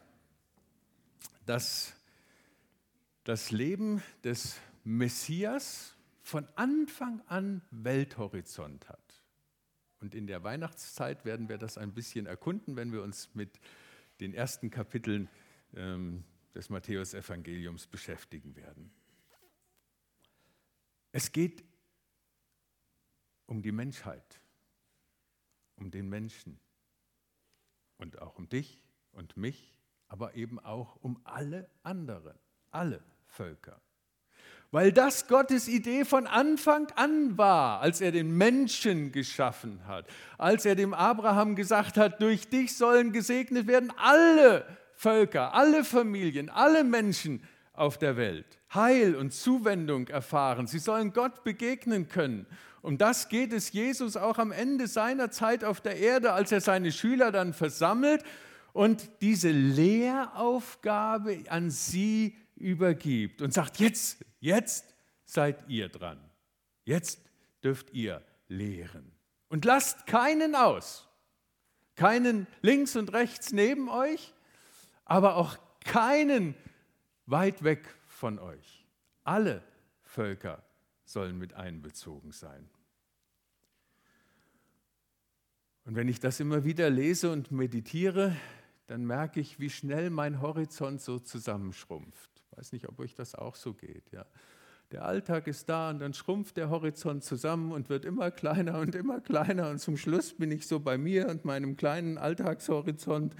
dass 1.46 1.94
das 3.24 3.50
Leben 3.50 4.02
des 4.24 4.58
Messias 4.84 5.94
von 6.22 6.46
Anfang 6.56 7.22
an 7.26 7.62
Welthorizont 7.70 8.88
hat. 8.88 9.22
Und 10.00 10.14
in 10.14 10.26
der 10.26 10.42
Weihnachtszeit 10.44 11.24
werden 11.24 11.48
wir 11.48 11.58
das 11.58 11.78
ein 11.78 11.92
bisschen 11.92 12.26
erkunden, 12.26 12.76
wenn 12.76 12.92
wir 12.92 13.02
uns 13.02 13.34
mit 13.34 13.60
den 14.20 14.34
ersten 14.34 14.70
Kapiteln 14.70 15.28
ähm, 15.74 16.24
des 16.54 16.70
Matthäusevangeliums 16.70 17.86
beschäftigen 17.86 18.56
werden. 18.56 18.90
Es 21.12 21.32
geht 21.32 21.64
um 23.46 23.62
die 23.62 23.72
Menschheit, 23.72 24.40
um 25.76 25.90
den 25.90 26.08
Menschen 26.08 26.60
und 27.96 28.20
auch 28.20 28.38
um 28.38 28.48
dich 28.48 28.80
und 29.12 29.36
mich, 29.36 29.74
aber 30.08 30.34
eben 30.34 30.58
auch 30.58 30.96
um 30.96 31.20
alle 31.24 31.70
anderen, 31.82 32.38
alle 32.70 33.02
Völker 33.26 33.80
weil 34.70 34.92
das 34.92 35.28
Gottes 35.28 35.66
Idee 35.66 36.04
von 36.04 36.26
Anfang 36.26 36.88
an 36.96 37.38
war, 37.38 37.80
als 37.80 38.00
er 38.00 38.12
den 38.12 38.36
Menschen 38.36 39.12
geschaffen 39.12 39.80
hat, 39.86 40.06
als 40.36 40.66
er 40.66 40.74
dem 40.74 40.92
Abraham 40.92 41.56
gesagt 41.56 41.96
hat, 41.96 42.20
durch 42.20 42.48
dich 42.48 42.76
sollen 42.76 43.12
gesegnet 43.12 43.66
werden 43.66 43.92
alle 43.96 44.66
Völker, 44.94 45.54
alle 45.54 45.84
Familien, 45.84 46.50
alle 46.50 46.84
Menschen 46.84 47.42
auf 47.72 47.96
der 47.96 48.16
Welt. 48.16 48.58
Heil 48.74 49.14
und 49.14 49.32
Zuwendung 49.32 50.08
erfahren. 50.08 50.66
Sie 50.66 50.80
sollen 50.80 51.12
Gott 51.12 51.44
begegnen 51.44 52.08
können. 52.08 52.44
Um 52.82 52.98
das 52.98 53.28
geht 53.28 53.52
es 53.52 53.72
Jesus 53.72 54.16
auch 54.16 54.38
am 54.38 54.52
Ende 54.52 54.86
seiner 54.86 55.30
Zeit 55.30 55.64
auf 55.64 55.80
der 55.80 55.96
Erde, 55.96 56.32
als 56.32 56.52
er 56.52 56.60
seine 56.60 56.92
Schüler 56.92 57.32
dann 57.32 57.54
versammelt 57.54 58.22
und 58.72 59.08
diese 59.22 59.50
Lehraufgabe 59.50 61.44
an 61.48 61.70
sie 61.70 62.36
übergibt 62.58 63.42
und 63.42 63.52
sagt, 63.52 63.78
jetzt, 63.78 64.24
jetzt 64.40 64.94
seid 65.24 65.68
ihr 65.68 65.88
dran. 65.88 66.18
Jetzt 66.84 67.20
dürft 67.62 67.92
ihr 67.92 68.22
lehren. 68.48 69.12
Und 69.48 69.64
lasst 69.64 70.06
keinen 70.06 70.54
aus. 70.54 71.08
Keinen 71.96 72.46
links 72.62 72.96
und 72.96 73.12
rechts 73.12 73.52
neben 73.52 73.88
euch, 73.88 74.32
aber 75.04 75.36
auch 75.36 75.58
keinen 75.80 76.54
weit 77.26 77.64
weg 77.64 77.94
von 78.06 78.38
euch. 78.38 78.86
Alle 79.24 79.62
Völker 80.02 80.62
sollen 81.04 81.38
mit 81.38 81.54
einbezogen 81.54 82.32
sein. 82.32 82.68
Und 85.84 85.96
wenn 85.96 86.08
ich 86.08 86.20
das 86.20 86.38
immer 86.38 86.64
wieder 86.64 86.88
lese 86.88 87.32
und 87.32 87.50
meditiere, 87.50 88.36
dann 88.86 89.04
merke 89.04 89.40
ich, 89.40 89.58
wie 89.58 89.70
schnell 89.70 90.10
mein 90.10 90.40
Horizont 90.40 91.00
so 91.00 91.18
zusammenschrumpft 91.18 92.37
weiß 92.58 92.72
nicht, 92.72 92.88
ob 92.88 92.98
euch 92.98 93.14
das 93.14 93.34
auch 93.34 93.54
so 93.54 93.72
geht. 93.72 94.10
Ja. 94.10 94.26
Der 94.90 95.04
Alltag 95.04 95.46
ist 95.46 95.68
da 95.68 95.90
und 95.90 96.00
dann 96.00 96.12
schrumpft 96.12 96.56
der 96.56 96.70
Horizont 96.70 97.22
zusammen 97.22 97.72
und 97.72 97.88
wird 97.88 98.04
immer 98.04 98.30
kleiner 98.30 98.80
und 98.80 98.94
immer 98.94 99.20
kleiner 99.20 99.70
und 99.70 99.78
zum 99.78 99.96
Schluss 99.96 100.34
bin 100.34 100.50
ich 100.50 100.66
so 100.66 100.80
bei 100.80 100.98
mir 100.98 101.28
und 101.28 101.44
meinem 101.44 101.76
kleinen 101.76 102.18
Alltagshorizont 102.18 103.36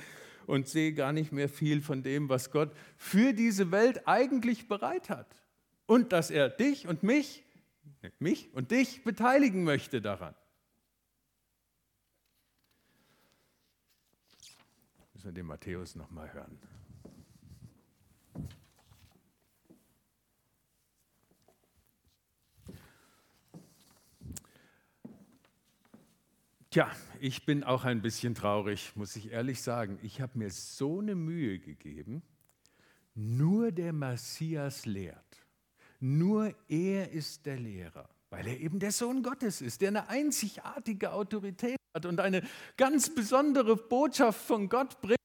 und 0.46 0.68
sehe 0.68 0.92
gar 0.92 1.12
nicht 1.12 1.32
mehr 1.32 1.48
viel 1.48 1.80
von 1.80 2.02
dem, 2.02 2.28
was 2.28 2.50
Gott 2.50 2.72
für 2.96 3.32
diese 3.32 3.72
Welt 3.72 4.06
eigentlich 4.06 4.68
bereit 4.68 5.10
hat. 5.10 5.34
Und 5.87 6.12
dass 6.12 6.30
er 6.30 6.48
dich 6.50 6.87
und 6.87 7.02
mich, 7.02 7.44
mich 8.18 8.52
und 8.54 8.70
dich 8.70 9.02
beteiligen 9.02 9.64
möchte 9.64 10.00
daran. 10.00 10.34
Müssen 15.14 15.25
wir 15.25 15.32
den 15.32 15.46
Matthäus 15.46 15.96
nochmal 15.96 16.32
hören. 16.32 16.58
Tja, 26.70 26.90
ich 27.18 27.46
bin 27.46 27.64
auch 27.64 27.87
ein 27.87 28.02
bisschen 28.02 28.34
traurig, 28.34 28.92
muss 28.94 29.16
ich 29.16 29.32
ehrlich 29.32 29.62
sagen. 29.62 29.98
Ich 30.02 30.20
habe 30.20 30.37
mir 30.38 30.50
so 30.50 30.98
eine 30.98 31.14
Mühe 31.14 31.58
gegeben. 31.58 32.22
Nur 33.14 33.72
der 33.72 33.94
Messias 33.94 34.84
lehrt. 34.84 35.46
Nur 35.98 36.54
er 36.68 37.10
ist 37.10 37.46
der 37.46 37.56
Lehrer, 37.56 38.06
weil 38.28 38.46
er 38.46 38.60
eben 38.60 38.78
der 38.78 38.92
Sohn 38.92 39.22
Gottes 39.22 39.62
ist, 39.62 39.80
der 39.80 39.88
eine 39.88 40.10
einzigartige 40.10 41.12
Autorität 41.12 41.78
hat 41.96 42.04
und 42.04 42.20
eine 42.20 42.46
ganz 42.76 43.14
besondere 43.14 43.75
Botschaft 43.75 44.46
von 44.46 44.68
Gott 44.68 45.00
bringt. 45.00 45.18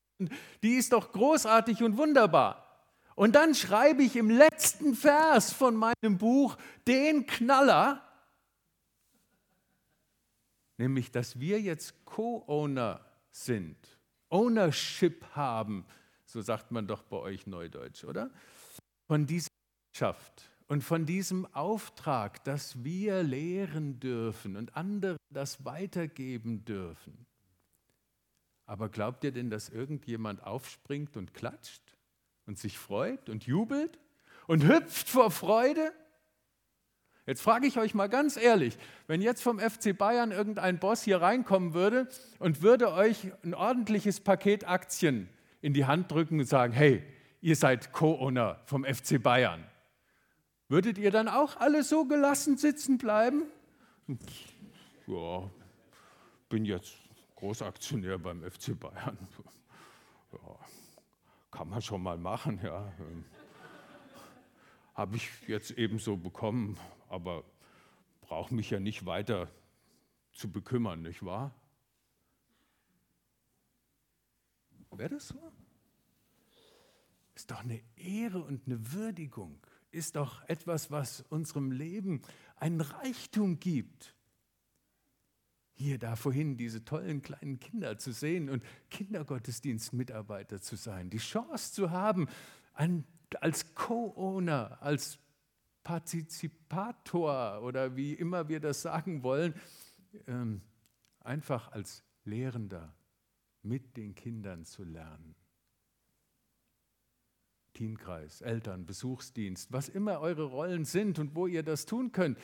Die 0.63 0.75
ist 0.75 0.93
doch 0.93 1.11
großartig 1.11 1.83
und 1.83 1.97
wunderbar. 1.97 2.87
Und 3.15 3.35
dann 3.35 3.53
schreibe 3.53 4.01
ich 4.01 4.15
im 4.15 4.29
letzten 4.29 4.95
Vers 4.95 5.51
von 5.51 5.75
meinem 5.75 6.17
Buch 6.17 6.57
den 6.87 7.27
Knaller, 7.27 8.01
nämlich 10.83 11.11
dass 11.11 11.39
wir 11.39 11.61
jetzt 11.61 12.03
Co-Owner 12.03 12.99
sind, 13.31 13.77
Ownership 14.29 15.25
haben, 15.33 15.85
so 16.25 16.41
sagt 16.41 16.71
man 16.71 16.87
doch 16.87 17.03
bei 17.03 17.17
euch 17.17 17.47
Neudeutsch, 17.47 18.03
oder? 18.03 18.29
Von 19.07 19.25
dieser 19.25 19.47
Wirtschaft 19.87 20.51
und 20.67 20.83
von 20.83 21.05
diesem 21.05 21.45
Auftrag, 21.53 22.43
dass 22.43 22.83
wir 22.83 23.23
lehren 23.23 24.01
dürfen 24.01 24.57
und 24.57 24.75
anderen 24.75 25.17
das 25.29 25.63
weitergeben 25.63 26.65
dürfen. 26.65 27.25
Aber 28.65 28.89
glaubt 28.89 29.23
ihr 29.23 29.31
denn, 29.31 29.49
dass 29.49 29.69
irgendjemand 29.69 30.43
aufspringt 30.43 31.15
und 31.15 31.33
klatscht 31.33 31.97
und 32.45 32.57
sich 32.57 32.77
freut 32.77 33.29
und 33.29 33.45
jubelt 33.45 33.99
und 34.47 34.67
hüpft 34.67 35.07
vor 35.07 35.31
Freude? 35.31 35.93
Jetzt 37.25 37.41
frage 37.41 37.67
ich 37.67 37.77
euch 37.77 37.93
mal 37.93 38.09
ganz 38.09 38.35
ehrlich, 38.35 38.77
wenn 39.07 39.21
jetzt 39.21 39.41
vom 39.41 39.59
FC 39.59 39.97
Bayern 39.97 40.31
irgendein 40.31 40.79
Boss 40.79 41.03
hier 41.03 41.21
reinkommen 41.21 41.73
würde 41.73 42.09
und 42.39 42.61
würde 42.61 42.91
euch 42.91 43.31
ein 43.43 43.53
ordentliches 43.53 44.19
Paket 44.19 44.67
Aktien 44.67 45.29
in 45.61 45.73
die 45.73 45.85
Hand 45.85 46.11
drücken 46.11 46.39
und 46.39 46.45
sagen, 46.45 46.73
hey, 46.73 47.01
ihr 47.39 47.55
seid 47.55 47.93
Co-Owner 47.93 48.59
vom 48.65 48.83
FC 48.83 49.23
Bayern, 49.23 49.63
würdet 50.67 50.97
ihr 50.97 51.11
dann 51.11 51.29
auch 51.29 51.55
alle 51.57 51.83
so 51.83 52.05
gelassen 52.05 52.57
sitzen 52.57 52.97
bleiben? 52.97 53.43
Ja, 55.07 55.49
bin 56.49 56.65
jetzt 56.65 56.93
Großaktionär 57.37 58.17
beim 58.17 58.43
FC 58.43 58.77
Bayern. 58.77 59.17
Ja, 60.33 60.55
kann 61.51 61.69
man 61.69 61.81
schon 61.81 62.03
mal 62.03 62.17
machen, 62.17 62.59
ja. 62.61 62.91
Habe 64.95 65.15
ich 65.15 65.29
jetzt 65.47 65.71
ebenso 65.71 66.17
bekommen, 66.17 66.77
aber 67.13 67.45
brauche 68.21 68.53
mich 68.53 68.71
ja 68.71 68.79
nicht 68.79 69.05
weiter 69.05 69.47
zu 70.33 70.51
bekümmern, 70.51 71.03
nicht 71.03 71.23
wahr? 71.23 71.53
Wäre 74.91 75.09
das 75.09 75.27
so? 75.29 75.53
Ist 77.35 77.51
doch 77.51 77.61
eine 77.61 77.81
Ehre 77.95 78.43
und 78.43 78.65
eine 78.65 78.93
Würdigung. 78.93 79.59
Ist 79.91 80.15
doch 80.15 80.41
etwas, 80.47 80.89
was 80.91 81.21
unserem 81.29 81.71
Leben 81.71 82.21
einen 82.55 82.81
Reichtum 82.81 83.59
gibt. 83.59 84.15
Hier, 85.73 85.99
da 85.99 86.15
vorhin 86.15 86.57
diese 86.57 86.83
tollen 86.85 87.21
kleinen 87.21 87.59
Kinder 87.59 87.97
zu 87.97 88.11
sehen 88.11 88.49
und 88.49 88.63
Kindergottesdienstmitarbeiter 88.89 90.61
zu 90.61 90.75
sein, 90.75 91.09
die 91.09 91.17
Chance 91.17 91.73
zu 91.73 91.91
haben, 91.91 92.27
als 93.39 93.73
Co-Owner, 93.73 94.81
als 94.81 95.19
Partizipator 95.83 97.61
oder 97.61 97.95
wie 97.95 98.13
immer 98.13 98.47
wir 98.47 98.59
das 98.59 98.81
sagen 98.81 99.23
wollen, 99.23 99.53
ähm, 100.27 100.61
einfach 101.19 101.71
als 101.71 102.03
Lehrender 102.25 102.95
mit 103.61 103.97
den 103.97 104.15
Kindern 104.15 104.65
zu 104.65 104.83
lernen. 104.83 105.35
Teamkreis, 107.73 108.41
Eltern, 108.41 108.85
Besuchsdienst, 108.85 109.71
was 109.71 109.89
immer 109.89 110.19
eure 110.19 110.43
Rollen 110.43 110.85
sind 110.85 111.17
und 111.19 111.35
wo 111.35 111.47
ihr 111.47 111.63
das 111.63 111.85
tun 111.85 112.11
könnt. 112.11 112.37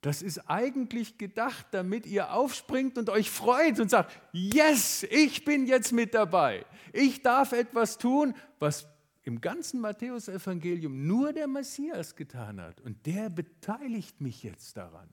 Das 0.00 0.22
ist 0.22 0.38
eigentlich 0.48 1.18
gedacht, 1.18 1.66
damit 1.72 2.06
ihr 2.06 2.32
aufspringt 2.32 2.98
und 2.98 3.10
euch 3.10 3.30
freut 3.30 3.80
und 3.80 3.90
sagt, 3.90 4.18
yes, 4.32 5.02
ich 5.10 5.44
bin 5.44 5.66
jetzt 5.66 5.92
mit 5.92 6.14
dabei. 6.14 6.64
Ich 6.92 7.22
darf 7.22 7.52
etwas 7.52 7.98
tun, 7.98 8.34
was 8.58 8.86
im 9.28 9.42
ganzen 9.42 9.80
Matthäusevangelium 9.80 11.06
nur 11.06 11.34
der 11.34 11.46
Messias 11.46 12.16
getan 12.16 12.60
hat. 12.60 12.80
Und 12.80 13.04
der 13.04 13.28
beteiligt 13.28 14.22
mich 14.22 14.42
jetzt 14.42 14.76
daran. 14.76 15.12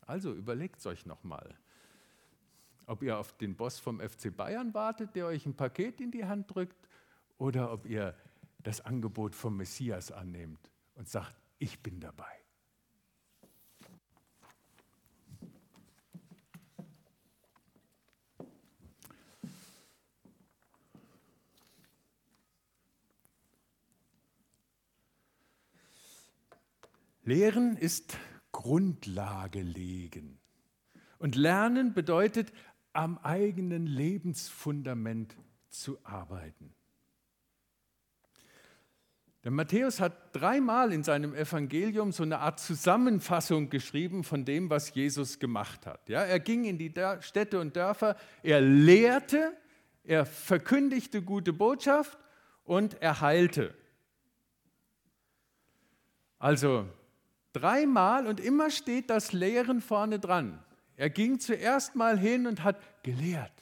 Also 0.00 0.32
überlegt 0.32 0.84
euch 0.86 1.04
nochmal, 1.04 1.54
ob 2.86 3.02
ihr 3.02 3.18
auf 3.18 3.36
den 3.36 3.56
Boss 3.56 3.78
vom 3.78 4.00
FC 4.00 4.34
Bayern 4.34 4.72
wartet, 4.72 5.14
der 5.14 5.26
euch 5.26 5.44
ein 5.44 5.54
Paket 5.54 6.00
in 6.00 6.10
die 6.10 6.24
Hand 6.24 6.54
drückt, 6.54 6.88
oder 7.36 7.72
ob 7.72 7.84
ihr 7.84 8.16
das 8.62 8.80
Angebot 8.80 9.34
vom 9.34 9.58
Messias 9.58 10.10
annehmt 10.10 10.70
und 10.94 11.08
sagt, 11.08 11.34
ich 11.58 11.82
bin 11.82 12.00
dabei. 12.00 12.45
Lehren 27.26 27.76
ist 27.76 28.16
Grundlage 28.52 29.60
legen. 29.60 30.38
Und 31.18 31.34
Lernen 31.34 31.92
bedeutet, 31.92 32.52
am 32.92 33.18
eigenen 33.18 33.86
Lebensfundament 33.86 35.36
zu 35.68 35.98
arbeiten. 36.04 36.72
Der 39.42 39.50
Matthäus 39.50 40.00
hat 40.00 40.34
dreimal 40.34 40.92
in 40.92 41.02
seinem 41.02 41.34
Evangelium 41.34 42.12
so 42.12 42.22
eine 42.22 42.38
Art 42.38 42.60
Zusammenfassung 42.60 43.70
geschrieben 43.70 44.24
von 44.24 44.44
dem, 44.44 44.70
was 44.70 44.94
Jesus 44.94 45.38
gemacht 45.40 45.84
hat. 45.84 46.08
Ja, 46.08 46.22
er 46.22 46.38
ging 46.40 46.64
in 46.64 46.78
die 46.78 46.92
Städte 47.20 47.60
und 47.60 47.74
Dörfer, 47.74 48.16
er 48.44 48.60
lehrte, 48.60 49.52
er 50.04 50.26
verkündigte 50.26 51.22
gute 51.22 51.52
Botschaft 51.52 52.18
und 52.64 53.02
er 53.02 53.20
heilte. 53.20 53.74
Also 56.38 56.86
dreimal 57.58 58.26
und 58.26 58.40
immer 58.40 58.70
steht 58.70 59.10
das 59.10 59.32
Lehren 59.32 59.80
vorne 59.80 60.18
dran. 60.18 60.62
Er 60.96 61.10
ging 61.10 61.38
zuerst 61.40 61.94
mal 61.94 62.18
hin 62.18 62.46
und 62.46 62.62
hat 62.62 62.80
gelehrt, 63.02 63.52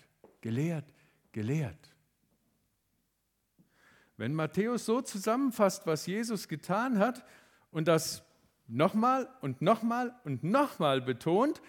gelehrt, 0.41 0.85
gelehrt. 1.33 1.95
Wenn 4.17 4.35
Matthäus 4.35 4.87
so 4.87 5.01
zusammenfasst, 5.01 5.87
was 5.87 6.07
Jesus 6.07 6.49
getan 6.49 6.99
hat 6.99 7.25
und 7.71 7.89
das 7.89 8.23
nochmal 8.67 9.29
und 9.41 9.63
nochmal 9.63 10.15
und 10.25 10.45
nochmal 10.45 11.01
betont, 11.01 11.61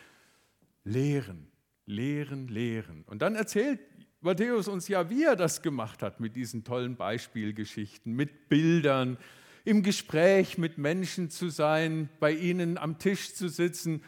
lehren, 0.84 1.52
lehren, 1.86 2.48
lehren. 2.48 3.04
Und 3.08 3.22
dann 3.22 3.36
erzählt 3.36 3.80
Matthäus 4.22 4.68
uns 4.68 4.88
ja, 4.88 5.10
wie 5.10 5.24
er 5.24 5.36
das 5.36 5.62
gemacht 5.62 6.02
hat 6.02 6.20
mit 6.20 6.36
diesen 6.36 6.64
tollen 6.64 6.96
Beispielgeschichten, 6.96 8.14
mit 8.14 8.50
Bildern, 8.50 9.18
im 9.66 9.82
Gespräch 9.82 10.58
mit 10.58 10.78
Menschen 10.78 11.30
zu 11.30 11.50
sein, 11.50 12.10
bei 12.20 12.32
ihnen 12.32 12.78
am 12.78 13.00
Tisch 13.00 13.34
zu 13.34 13.50
sitzen 13.50 14.04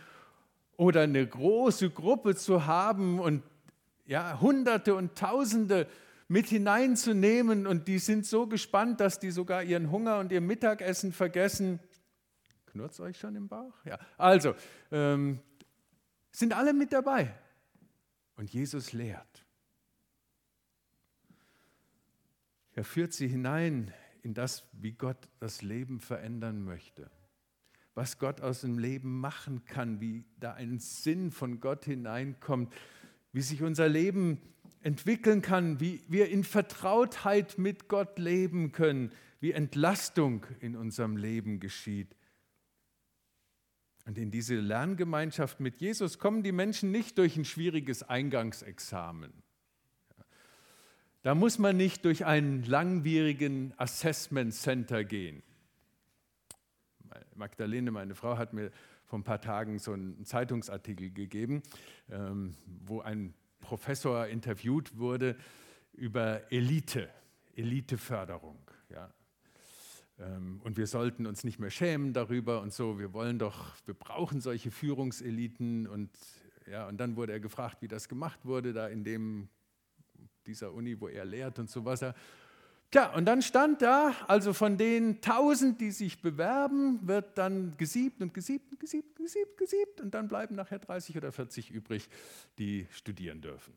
oder 0.78 1.02
eine 1.02 1.26
große 1.28 1.90
Gruppe 1.90 2.36
zu 2.36 2.68
haben 2.68 3.20
und 3.20 3.44
ja, 4.06 4.40
Hunderte 4.40 4.96
und 4.96 5.18
Tausende 5.18 5.88
mit 6.28 6.48
hineinzunehmen 6.48 7.66
und 7.66 7.88
die 7.88 8.00
sind 8.00 8.26
so 8.26 8.48
gespannt, 8.48 9.00
dass 9.00 9.20
die 9.20 9.32
sogar 9.32 9.64
ihren 9.64 9.92
Hunger 9.92 10.20
und 10.20 10.32
ihr 10.32 10.42
Mittagessen 10.42 11.12
vergessen. 11.12 11.80
Knurrt 12.68 12.98
euch 13.00 13.18
schon 13.18 13.36
im 13.36 13.48
Bauch? 13.48 13.74
Ja, 13.84 13.98
also, 14.18 14.54
ähm, 14.92 15.40
sind 16.32 16.54
alle 16.54 16.74
mit 16.74 16.94
dabei. 16.94 17.34
Und 18.36 18.54
Jesus 18.54 18.94
lehrt. 18.94 19.44
Er 22.74 22.84
führt 22.84 23.14
sie 23.14 23.28
hinein 23.28 23.92
in 24.28 24.34
das, 24.34 24.68
wie 24.74 24.92
Gott 24.92 25.30
das 25.40 25.62
Leben 25.62 26.02
verändern 26.02 26.62
möchte. 26.62 27.10
Was 27.96 28.20
Gott 28.20 28.42
aus 28.42 28.60
dem 28.60 28.78
Leben 28.78 29.22
machen 29.22 29.64
kann, 29.64 30.02
wie 30.02 30.26
da 30.38 30.54
ein 30.54 30.80
Sinn 30.80 31.32
von 31.32 31.62
Gott 31.62 31.86
hineinkommt, 31.86 32.74
wie 33.32 33.40
sich 33.40 33.64
unser 33.64 33.88
Leben 33.88 34.42
entwickeln 34.82 35.42
kann, 35.42 35.80
wie 35.80 36.04
wir 36.10 36.28
in 36.28 36.44
Vertrautheit 36.44 37.58
mit 37.58 37.88
Gott 37.88 38.20
leben 38.20 38.74
können, 38.74 39.14
wie 39.40 39.54
Entlastung 39.54 40.46
in 40.60 40.76
unserem 40.76 41.16
Leben 41.16 41.62
geschieht. 41.62 42.14
Und 44.06 44.18
in 44.18 44.30
diese 44.30 44.56
Lerngemeinschaft 44.56 45.62
mit 45.62 45.80
Jesus 45.80 46.20
kommen 46.20 46.44
die 46.44 46.52
Menschen 46.52 46.92
nicht 46.92 47.18
durch 47.18 47.38
ein 47.38 47.46
schwieriges 47.46 48.04
Eingangsexamen. 48.04 49.32
Da 51.28 51.36
muss 51.36 51.60
man 51.60 51.76
nicht 51.76 52.06
durch 52.06 52.26
einen 52.26 52.64
langwierigen 52.64 53.74
Assessment 53.76 54.54
Center 54.54 55.04
gehen. 55.04 55.44
Magdalene, 57.36 57.92
meine 57.92 58.16
Frau, 58.16 58.38
hat 58.38 58.54
mir 58.54 58.72
vor 59.04 59.20
ein 59.20 59.26
paar 59.26 59.42
Tagen 59.42 59.78
so 59.78 59.92
einen 59.92 60.24
Zeitungsartikel 60.24 61.12
gegeben, 61.12 61.64
ähm, 62.10 62.56
wo 62.86 63.02
ein 63.02 63.34
Professor 63.60 64.26
interviewt 64.28 64.98
wurde 64.98 65.36
über 65.92 66.50
Elite, 66.50 67.10
Eliteförderung. 67.58 68.60
Ja. 68.90 69.12
Ähm, 70.20 70.62
und 70.64 70.78
wir 70.78 70.88
sollten 70.88 71.26
uns 71.26 71.44
nicht 71.44 71.60
mehr 71.60 71.72
schämen 71.72 72.14
darüber 72.14 72.62
und 72.62 72.72
so. 72.72 73.00
Wir 73.00 73.12
wollen 73.12 73.38
doch, 73.38 73.76
wir 73.86 73.96
brauchen 73.96 74.40
solche 74.40 74.72
Führungseliten. 74.72 75.88
Und, 75.88 76.10
ja, 76.72 76.88
und 76.88 76.96
dann 77.02 77.18
wurde 77.18 77.34
er 77.34 77.42
gefragt, 77.42 77.82
wie 77.82 77.90
das 77.90 78.08
gemacht 78.08 78.46
wurde, 78.46 78.72
da 78.72 78.88
in 78.88 79.04
dem, 79.04 79.50
dieser 80.48 80.74
Uni, 80.74 81.00
wo 81.00 81.08
er 81.08 81.26
lehrt 81.26 81.60
und 81.60 81.70
so 81.70 81.86
weiter. 81.86 82.16
Tja, 82.90 83.14
und 83.14 83.26
dann 83.26 83.42
stand 83.42 83.82
da, 83.82 84.16
also 84.28 84.54
von 84.54 84.78
den 84.78 85.20
tausend, 85.20 85.82
die 85.82 85.92
sich 85.92 86.22
bewerben, 86.22 87.06
wird 87.06 87.38
dann 87.38 87.76
gesiebt 87.76 88.22
und 88.22 88.34
gesiebt 88.34 88.72
und 88.72 88.80
gesiebt, 88.80 89.18
gesiebt, 89.18 89.58
gesiebt 89.58 90.00
und 90.00 90.14
dann 90.14 90.30
bleiben 90.30 90.56
nachher 90.56 90.80
30 90.80 91.18
oder 91.18 91.34
40 91.34 91.70
übrig, 91.70 92.08
die 92.58 92.88
studieren 92.92 93.42
dürfen. 93.42 93.74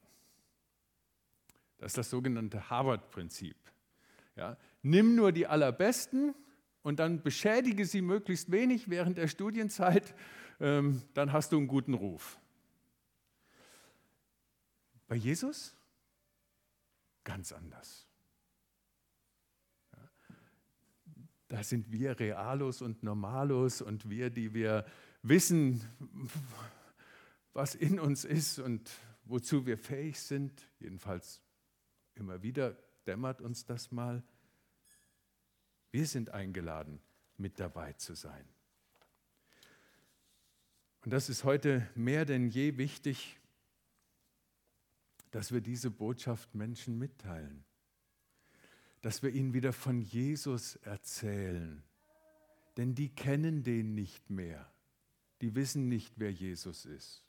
Das 1.79 1.89
ist 1.93 1.99
das 1.99 2.11
sogenannte 2.11 2.71
Harvard-Prinzip. 2.71 3.57
Ja, 4.37 4.57
nimm 4.83 5.17
nur 5.17 5.33
die 5.33 5.49
allerbesten 5.49 6.35
und 6.83 7.01
dann 7.01 7.21
beschädige 7.23 7.87
sie 7.87 8.03
möglichst 8.03 8.53
wenig 8.53 8.89
während 8.89 9.19
der 9.19 9.27
Studienzeit, 9.27 10.15
ähm, 10.61 11.03
dann 11.15 11.33
hast 11.33 11.51
du 11.51 11.57
einen 11.57 11.67
guten 11.67 11.95
Ruf. 11.95 12.39
Bei 15.09 15.17
Jesus 15.17 15.75
ganz 17.25 17.53
anders. 17.53 18.07
Da 21.49 21.65
sind 21.65 21.91
wir 21.91 22.19
Realos 22.21 22.81
und 22.81 23.03
Normalos 23.03 23.83
und 23.83 24.09
wir, 24.09 24.31
die 24.31 24.55
wir 24.55 24.87
wissen, 25.23 25.83
was 27.53 27.75
in 27.75 27.99
uns 27.99 28.25
ist 28.25 28.61
und 28.61 28.89
wozu 29.25 29.67
wir 29.67 29.77
fähig 29.77 30.21
sind. 30.21 30.69
Jedenfalls 30.79 31.43
immer 32.15 32.43
wieder 32.43 32.77
dämmert 33.07 33.41
uns 33.43 33.65
das 33.65 33.91
mal. 33.91 34.23
Wir 35.91 36.07
sind 36.07 36.31
eingeladen, 36.31 37.01
mit 37.37 37.59
dabei 37.59 37.95
zu 37.95 38.15
sein. 38.15 38.49
Und 41.03 41.13
das 41.13 41.29
ist 41.29 41.43
heute 41.43 41.89
mehr 41.97 42.25
denn 42.25 42.49
je 42.49 42.77
wichtig, 42.77 43.40
dass 45.31 45.53
wir 45.53 45.61
diese 45.61 45.91
Botschaft 45.91 46.55
Menschen 46.55 46.99
mitteilen, 46.99 47.65
dass 49.01 49.23
wir 49.23 49.31
ihnen 49.31 49.55
wieder 49.55 49.73
von 49.73 50.01
Jesus 50.01 50.77
erzählen, 50.77 51.83
denn 52.77 52.95
die 52.95 53.09
kennen 53.09 53.63
den 53.63 53.95
nicht 53.95 54.31
mehr, 54.31 54.71
die 55.41 55.55
wissen 55.55 55.89
nicht, 55.89 56.15
wer 56.17 56.33
Jesus 56.33 56.85
ist. 56.85 57.25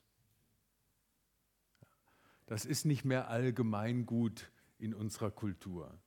Das 2.46 2.64
ist 2.64 2.84
nicht 2.84 3.04
mehr 3.04 3.28
allgemeingut 3.28 4.50
in 4.78 4.94
unserer 4.94 5.30
Kultur. 5.30 5.98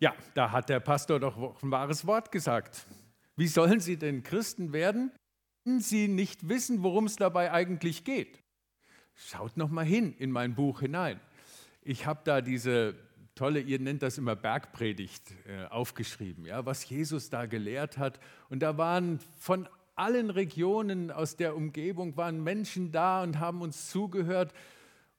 Ja, 0.00 0.14
da 0.34 0.50
hat 0.50 0.68
der 0.68 0.80
Pastor 0.80 1.20
doch 1.20 1.62
ein 1.62 1.70
wahres 1.70 2.06
Wort 2.06 2.30
gesagt. 2.30 2.86
Wie 3.36 3.48
sollen 3.48 3.80
sie 3.80 3.96
denn 3.96 4.22
Christen 4.22 4.72
werden, 4.72 5.10
wenn 5.64 5.80
sie 5.80 6.08
nicht 6.08 6.48
wissen, 6.48 6.82
worum 6.82 7.06
es 7.06 7.16
dabei 7.16 7.52
eigentlich 7.52 8.04
geht? 8.04 8.40
Schaut 9.14 9.56
noch 9.56 9.70
mal 9.70 9.84
hin 9.84 10.12
in 10.18 10.30
mein 10.30 10.54
Buch 10.54 10.80
hinein. 10.80 11.20
Ich 11.82 12.06
habe 12.06 12.20
da 12.24 12.40
diese 12.40 12.94
tolle, 13.34 13.60
ihr 13.60 13.78
nennt 13.78 14.02
das 14.02 14.18
immer 14.18 14.36
Bergpredigt, 14.36 15.32
äh, 15.46 15.66
aufgeschrieben, 15.66 16.44
ja, 16.46 16.64
was 16.66 16.88
Jesus 16.88 17.30
da 17.30 17.46
gelehrt 17.46 17.98
hat. 17.98 18.20
Und 18.48 18.60
da 18.60 18.76
waren 18.76 19.20
von 19.38 19.68
allen 19.96 20.30
Regionen 20.30 21.10
aus 21.10 21.36
der 21.36 21.54
Umgebung 21.56 22.16
waren 22.16 22.42
Menschen 22.42 22.90
da 22.90 23.22
und 23.22 23.38
haben 23.38 23.62
uns 23.62 23.90
zugehört. 23.90 24.52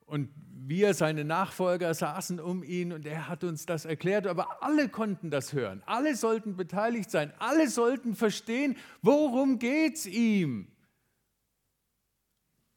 Und 0.05 0.29
wir, 0.67 0.93
seine 0.93 1.23
Nachfolger, 1.23 1.93
saßen 1.93 2.39
um 2.39 2.63
ihn 2.63 2.91
und 2.91 3.05
er 3.05 3.27
hat 3.27 3.43
uns 3.43 3.65
das 3.65 3.85
erklärt, 3.85 4.27
aber 4.27 4.63
alle 4.63 4.89
konnten 4.89 5.29
das 5.29 5.53
hören, 5.53 5.83
alle 5.85 6.15
sollten 6.15 6.55
beteiligt 6.55 7.11
sein, 7.11 7.33
alle 7.39 7.69
sollten 7.69 8.15
verstehen, 8.15 8.77
worum 9.01 9.59
es 9.61 10.05
ihm. 10.05 10.71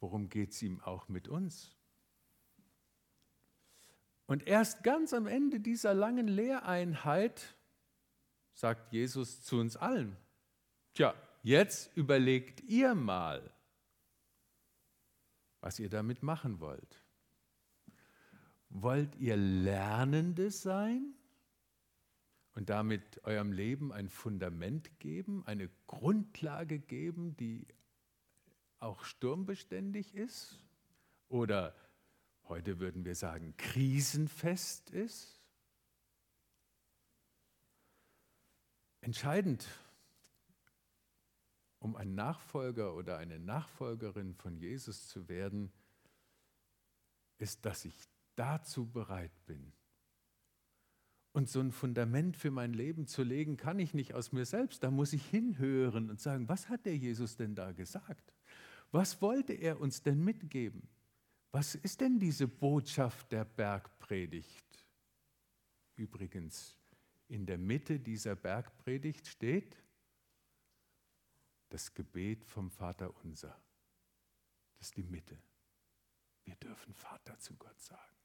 Worum 0.01 0.29
geht 0.29 0.53
es 0.53 0.63
ihm 0.63 0.81
auch 0.81 1.09
mit 1.09 1.29
uns? 1.29 1.75
Und 4.27 4.47
erst 4.47 4.85
ganz 4.85 5.13
am 5.15 5.27
Ende 5.27 5.59
dieser 5.59 5.95
langen 5.95 6.29
Lehreinheit 6.29 7.57
sagt 8.53 8.93
Jesus 8.93 9.43
zu 9.43 9.59
uns 9.59 9.77
allen, 9.77 10.17
tja, 10.93 11.15
jetzt 11.43 11.97
überlegt 11.97 12.61
ihr 12.61 12.95
mal, 12.95 13.51
was 15.61 15.79
ihr 15.79 15.89
damit 15.89 16.23
machen 16.23 16.61
wollt. 16.61 17.03
Wollt 18.71 19.17
ihr 19.17 19.37
Lernende 19.37 20.51
sein 20.51 21.15
und 22.55 22.69
damit 22.69 23.25
eurem 23.25 23.53
Leben 23.53 23.93
ein 23.93 24.09
Fundament 24.09 24.99
geben, 24.99 25.47
eine 25.47 25.71
Grundlage 25.87 26.79
geben, 26.79 27.37
die 27.37 27.67
auch 28.79 29.05
sturmbeständig 29.05 30.15
ist? 30.15 30.59
Oder 31.29 31.75
heute 32.45 32.79
würden 32.79 33.05
wir 33.05 33.15
sagen, 33.15 33.57
krisenfest 33.57 34.91
ist? 34.91 35.41
Entscheidend, 39.01 39.67
um 41.79 41.97
ein 41.97 42.15
Nachfolger 42.15 42.95
oder 42.95 43.19
eine 43.19 43.39
Nachfolgerin 43.39 44.35
von 44.35 44.57
Jesus 44.57 45.09
zu 45.09 45.29
werden, 45.29 45.73
ist, 47.39 47.65
dass 47.65 47.85
ich 47.85 47.95
dazu 48.39 48.87
bereit 48.87 49.33
bin. 49.47 49.73
Und 51.33 51.49
so 51.49 51.61
ein 51.61 51.73
Fundament 51.73 52.37
für 52.37 52.51
mein 52.51 52.73
Leben 52.73 53.07
zu 53.07 53.23
legen, 53.23 53.57
kann 53.57 53.79
ich 53.79 53.95
nicht 53.95 54.15
aus 54.15 54.33
mir 54.33 54.45
selbst. 54.45 54.83
Da 54.83 54.91
muss 54.91 55.13
ich 55.13 55.25
hinhören 55.27 56.11
und 56.11 56.21
sagen, 56.21 56.49
was 56.49 56.69
hat 56.69 56.87
der 56.87 56.97
Jesus 56.97 57.37
denn 57.37 57.55
da 57.55 57.73
gesagt? 57.73 58.33
Was 58.91 59.21
wollte 59.21 59.53
er 59.53 59.81
uns 59.81 60.03
denn 60.03 60.25
mitgeben? 60.25 60.89
Was 61.53 61.75
ist 61.75 62.01
denn 62.01 62.19
diese 62.19 62.49
Botschaft 62.49 63.31
der 63.33 63.45
Bergpredigt? 63.45 64.87
Übrigens, 65.97 66.77
in 67.29 67.47
der 67.47 67.59
Mitte 67.59 68.01
dieser 68.01 68.35
Bergpredigt 68.35 69.27
steht 69.27 69.77
das 71.69 71.93
Gebet 71.95 72.45
vom 72.45 72.71
Vater 72.71 73.15
unser. 73.23 73.61
Das 74.79 74.89
ist 74.89 74.97
die 74.97 75.03
Mitte. 75.03 75.39
Wir 76.45 76.57
dürfen 76.57 76.95
Vater 76.95 77.39
zu 77.39 77.55
Gott 77.57 77.79
sagen. 77.81 78.18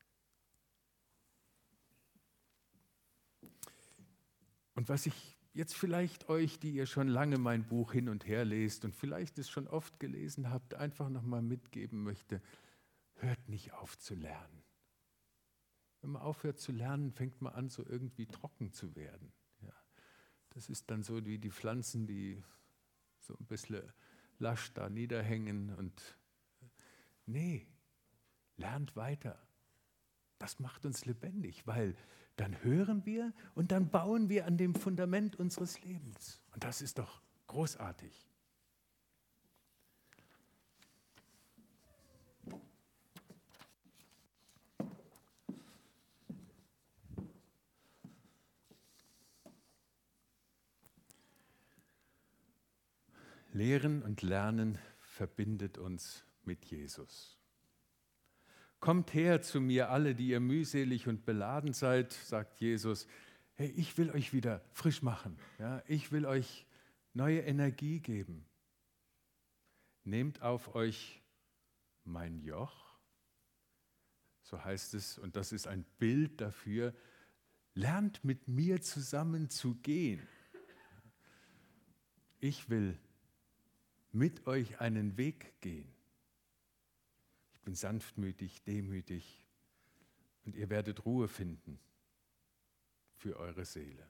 Und 4.76 4.90
was 4.90 5.06
ich 5.06 5.38
jetzt 5.54 5.76
vielleicht 5.76 6.30
euch, 6.30 6.60
die 6.60 6.72
ihr 6.72 6.86
schon 6.86 7.08
lange 7.08 7.38
mein 7.38 7.68
Buch 7.68 7.94
hin 7.94 8.10
und 8.10 8.26
her 8.26 8.44
lest 8.46 8.86
und 8.86 8.96
vielleicht 8.96 9.38
es 9.38 9.50
schon 9.50 9.68
oft 9.68 10.00
gelesen 10.00 10.50
habt, 10.50 10.74
einfach 10.74 11.10
nochmal 11.10 11.42
mitgeben 11.42 12.04
möchte, 12.04 12.42
hört 13.16 13.50
nicht 13.50 13.74
auf 13.74 13.98
zu 13.98 14.16
lernen. 14.16 14.64
Wenn 16.02 16.12
man 16.12 16.22
aufhört 16.22 16.60
zu 16.60 16.72
lernen, 16.72 17.12
fängt 17.12 17.42
man 17.42 17.54
an, 17.54 17.70
so 17.70 17.86
irgendwie 17.86 18.26
trocken 18.26 18.74
zu 18.74 18.96
werden. 18.96 19.32
Ja. 19.62 19.74
Das 20.50 20.70
ist 20.70 20.90
dann 20.92 21.04
so 21.04 21.26
wie 21.26 21.38
die 21.38 21.52
Pflanzen, 21.52 22.08
die 22.08 22.44
so 23.20 23.36
ein 23.40 23.46
bisschen 23.46 23.94
lasch 24.40 24.74
da 24.74 24.90
niederhängen 24.90 25.74
und 25.76 26.18
nee, 27.26 27.66
lernt 28.58 28.96
weiter. 28.96 29.42
Das 30.40 30.60
macht 30.60 30.86
uns 30.86 31.06
lebendig, 31.06 31.66
weil 31.68 31.96
dann 32.36 32.64
hören 32.64 33.06
wir 33.06 33.34
und 33.54 33.72
dann 33.72 33.90
bauen 33.90 34.30
wir 34.30 34.46
an 34.46 34.58
dem 34.58 34.76
Fundament 34.76 35.36
unseres 35.36 35.82
Lebens. 35.84 36.42
Und 36.54 36.64
das 36.64 36.82
ist 36.82 36.98
doch 36.98 37.22
großartig. 37.48 38.28
Lehren 53.54 54.02
und 54.02 54.24
Lernen 54.24 54.80
verbindet 55.00 55.78
uns 55.78 56.26
mit 56.44 56.66
Jesus. 56.66 57.43
Kommt 58.84 59.14
her 59.14 59.42
zu 59.42 59.62
mir 59.62 59.92
alle, 59.92 60.14
die 60.14 60.28
ihr 60.28 60.42
mühselig 60.42 61.08
und 61.08 61.26
beladen 61.26 61.72
seid, 61.72 62.12
sagt 62.12 62.60
Jesus. 62.60 63.08
Hey, 63.54 63.70
ich 63.78 63.98
will 63.98 64.12
euch 64.12 64.34
wieder 64.34 64.60
frisch 64.74 65.02
machen. 65.02 65.40
Ja? 65.58 65.82
Ich 65.88 66.12
will 66.12 66.26
euch 66.26 66.68
neue 67.14 67.40
Energie 67.40 68.02
geben. 68.02 68.46
Nehmt 70.04 70.42
auf 70.42 70.76
euch 70.76 71.24
mein 72.04 72.42
Joch. 72.42 73.00
So 74.42 74.62
heißt 74.62 74.96
es, 74.96 75.18
und 75.18 75.38
das 75.38 75.54
ist 75.54 75.66
ein 75.66 75.86
Bild 75.98 76.42
dafür. 76.42 76.94
Lernt 77.76 78.26
mit 78.26 78.50
mir 78.50 78.82
zusammen 78.82 79.50
zu 79.50 79.76
gehen. 79.76 80.28
Ich 82.42 82.70
will 82.70 83.00
mit 84.12 84.46
euch 84.46 84.82
einen 84.82 85.16
Weg 85.16 85.54
gehen 85.62 85.88
bin 87.64 87.76
sanftmütig, 87.76 88.64
demütig 88.64 89.46
und 90.46 90.56
ihr 90.56 90.70
werdet 90.70 91.06
Ruhe 91.06 91.28
finden 91.28 91.80
für 93.16 93.38
eure 93.38 93.66
Seele, 93.66 94.10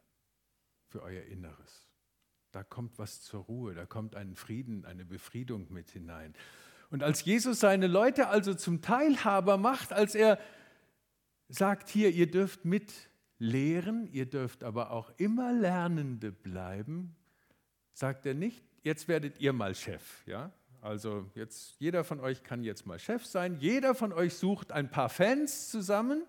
für 0.87 1.01
euer 1.03 1.23
Inneres. 1.23 1.87
Da 2.51 2.63
kommt 2.63 2.99
was 2.99 3.21
zur 3.21 3.41
Ruhe, 3.41 3.73
da 3.73 3.85
kommt 3.85 4.15
ein 4.15 4.35
Frieden, 4.35 4.85
eine 4.85 5.05
Befriedung 5.05 5.71
mit 5.71 5.91
hinein. 5.91 6.33
Und 6.89 7.01
als 7.01 7.25
Jesus 7.25 7.59
seine 7.59 7.87
Leute 7.87 8.27
also 8.27 8.53
zum 8.53 8.81
Teilhaber 8.81 9.57
macht, 9.57 9.93
als 9.93 10.13
er 10.13 10.39
sagt 11.49 11.89
hier, 11.89 12.11
ihr 12.11 12.29
dürft 12.29 12.65
mit 12.65 12.93
lehren, 13.39 14.07
ihr 14.11 14.27
dürft 14.27 14.63
aber 14.63 14.91
auch 14.91 15.11
immer 15.17 15.51
Lernende 15.51 16.31
bleiben, 16.31 17.15
sagt 17.93 18.25
er 18.25 18.33
nicht, 18.33 18.63
jetzt 18.83 19.07
werdet 19.07 19.39
ihr 19.39 19.53
mal 19.53 19.75
Chef, 19.75 20.25
ja? 20.27 20.51
Also 20.83 21.31
jetzt 21.33 21.79
jeder 21.79 22.03
von 22.03 22.19
euch 22.19 22.43
kann 22.43 22.61
jetzt 22.61 22.85
mal 22.85 22.99
Chef 22.99 23.25
sein. 23.25 23.55
Jeder 23.61 23.95
von 23.95 24.11
euch 24.11 24.33
sucht 24.33 24.73
ein 24.73 24.91
paar 24.91 25.07
Fans 25.07 25.69
zusammen, 25.69 26.25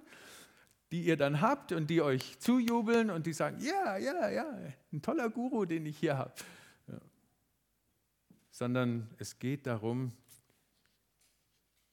die 0.92 1.02
ihr 1.02 1.16
dann 1.16 1.40
habt 1.40 1.72
und 1.72 1.88
die 1.90 2.00
euch 2.00 2.38
zujubeln 2.38 3.10
und 3.10 3.26
die 3.26 3.32
sagen, 3.32 3.58
ja, 3.58 3.96
ja, 3.96 4.30
ja, 4.30 4.46
ein 4.92 5.02
toller 5.02 5.28
Guru, 5.28 5.64
den 5.64 5.86
ich 5.86 5.98
hier 5.98 6.16
habe. 6.16 6.34
Ja. 6.86 7.00
Sondern 8.52 9.10
es 9.18 9.40
geht 9.40 9.66
darum, 9.66 10.12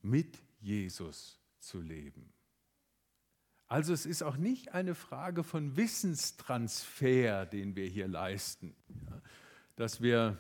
mit 0.04 0.38
Jesus 0.60 1.40
zu 1.58 1.82
leben. 1.82 2.32
Also 3.68 3.92
es 3.92 4.06
ist 4.06 4.22
auch 4.22 4.38
nicht 4.38 4.76
eine 4.76 4.94
Frage 4.94 5.44
von 5.44 5.78
Wissenstransfer, 5.78 7.48
den 7.48 7.76
wir 7.76 7.88
hier 7.88 8.08
leisten, 8.08 8.76
dass 9.76 10.00
wir 10.00 10.38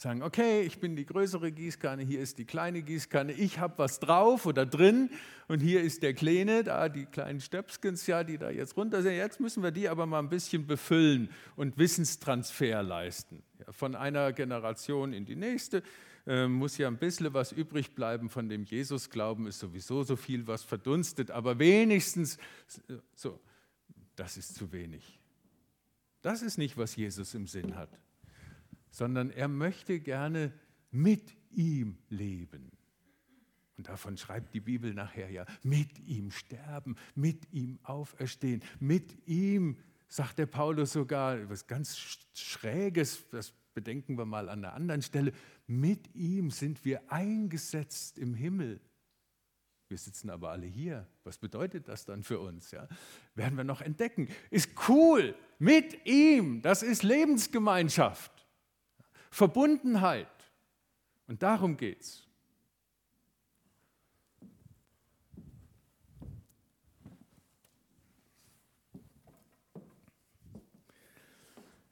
sagen, 0.00 0.22
okay, 0.22 0.62
ich 0.62 0.78
bin 0.78 0.94
die 0.96 1.04
größere 1.04 1.50
Gießkanne, 1.50 2.02
hier 2.02 2.20
ist 2.20 2.38
die 2.38 2.44
kleine 2.44 2.82
Gießkanne, 2.82 3.32
ich 3.32 3.58
habe 3.58 3.78
was 3.78 3.98
drauf 3.98 4.46
oder 4.46 4.64
drin 4.64 5.10
und 5.48 5.60
hier 5.60 5.82
ist 5.82 6.02
der 6.02 6.14
kleine, 6.14 6.62
da 6.62 6.88
die 6.88 7.06
kleinen 7.06 7.40
Stöpskens, 7.40 8.06
ja, 8.06 8.22
die 8.22 8.38
da 8.38 8.50
jetzt 8.50 8.76
runter 8.76 9.02
sind. 9.02 9.14
Jetzt 9.14 9.40
müssen 9.40 9.62
wir 9.62 9.70
die 9.70 9.88
aber 9.88 10.06
mal 10.06 10.20
ein 10.20 10.28
bisschen 10.28 10.66
befüllen 10.66 11.30
und 11.56 11.78
Wissenstransfer 11.78 12.82
leisten. 12.82 13.42
Ja, 13.58 13.72
von 13.72 13.96
einer 13.96 14.32
Generation 14.32 15.12
in 15.12 15.24
die 15.24 15.36
nächste 15.36 15.82
äh, 16.26 16.46
muss 16.46 16.78
ja 16.78 16.86
ein 16.86 16.98
bisschen 16.98 17.34
was 17.34 17.50
übrig 17.50 17.94
bleiben 17.94 18.28
von 18.28 18.48
dem 18.48 18.64
Jesus-Glauben, 18.64 19.46
ist 19.46 19.58
sowieso 19.58 20.04
so 20.04 20.14
viel, 20.14 20.46
was 20.46 20.62
verdunstet, 20.62 21.30
aber 21.30 21.58
wenigstens, 21.58 22.38
so, 23.14 23.40
das 24.14 24.36
ist 24.36 24.54
zu 24.54 24.70
wenig. 24.70 25.18
Das 26.22 26.42
ist 26.42 26.58
nicht, 26.58 26.76
was 26.76 26.94
Jesus 26.94 27.34
im 27.34 27.46
Sinn 27.46 27.74
hat 27.74 27.90
sondern 28.90 29.30
er 29.30 29.48
möchte 29.48 30.00
gerne 30.00 30.52
mit 30.90 31.36
ihm 31.50 31.98
leben. 32.08 32.70
Und 33.76 33.88
davon 33.88 34.16
schreibt 34.16 34.54
die 34.54 34.60
Bibel 34.60 34.92
nachher 34.92 35.30
ja, 35.30 35.46
mit 35.62 35.98
ihm 36.00 36.32
sterben, 36.32 36.96
mit 37.14 37.52
ihm 37.52 37.78
auferstehen, 37.84 38.62
mit 38.80 39.26
ihm, 39.26 39.76
sagt 40.08 40.38
der 40.38 40.46
Paulus 40.46 40.92
sogar, 40.92 41.48
was 41.48 41.66
ganz 41.66 41.96
Schräges, 42.34 43.24
das 43.30 43.52
bedenken 43.74 44.18
wir 44.18 44.24
mal 44.24 44.48
an 44.48 44.64
einer 44.64 44.74
anderen 44.74 45.02
Stelle, 45.02 45.32
mit 45.68 46.12
ihm 46.14 46.50
sind 46.50 46.84
wir 46.84 47.12
eingesetzt 47.12 48.18
im 48.18 48.34
Himmel. 48.34 48.80
Wir 49.86 49.96
sitzen 49.96 50.28
aber 50.28 50.50
alle 50.50 50.66
hier. 50.66 51.06
Was 51.24 51.38
bedeutet 51.38 51.88
das 51.88 52.04
dann 52.04 52.22
für 52.22 52.40
uns? 52.40 52.72
Ja? 52.72 52.88
Werden 53.34 53.56
wir 53.56 53.64
noch 53.64 53.80
entdecken. 53.80 54.28
Ist 54.50 54.70
cool. 54.88 55.34
Mit 55.58 56.04
ihm. 56.04 56.60
Das 56.60 56.82
ist 56.82 57.02
Lebensgemeinschaft. 57.02 58.37
Verbundenheit. 59.30 60.28
Und 61.26 61.42
darum 61.42 61.76
geht 61.76 62.00
es. 62.00 62.28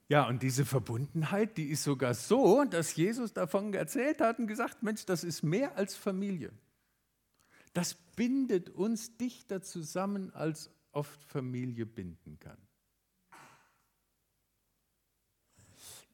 Ja, 0.09 0.29
und 0.29 0.43
diese 0.43 0.65
Verbundenheit, 0.65 1.57
die 1.57 1.69
ist 1.69 1.83
sogar 1.83 2.15
so, 2.15 2.65
dass 2.65 2.95
Jesus 2.95 3.33
davon 3.33 3.75
erzählt 3.75 4.21
hat 4.21 4.39
und 4.39 4.47
gesagt, 4.47 4.83
Mensch, 4.83 5.05
das 5.05 5.25
ist 5.25 5.43
mehr 5.43 5.77
als 5.77 5.97
Familie. 5.97 6.53
Das 7.75 7.95
bindet 7.95 8.71
uns 8.71 9.17
dichter 9.17 9.63
zusammen, 9.63 10.33
als 10.33 10.71
oft 10.93 11.23
Familie 11.25 11.87
binden 11.87 12.39
kann. 12.39 12.57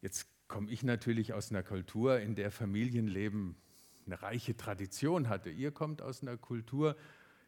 Jetzt 0.01 0.27
komme 0.53 0.71
ich 0.71 0.83
natürlich 0.83 1.33
aus 1.33 1.51
einer 1.51 1.63
Kultur, 1.63 2.21
in 2.21 2.35
der 2.35 2.51
Familienleben 2.51 3.57
eine 4.05 4.21
reiche 4.21 4.55
Tradition 4.55 5.31
hatte. 5.31 5.49
Ihr 5.49 5.71
kommt 5.71 6.03
aus 6.03 6.21
einer 6.21 6.37
Kultur, 6.37 6.95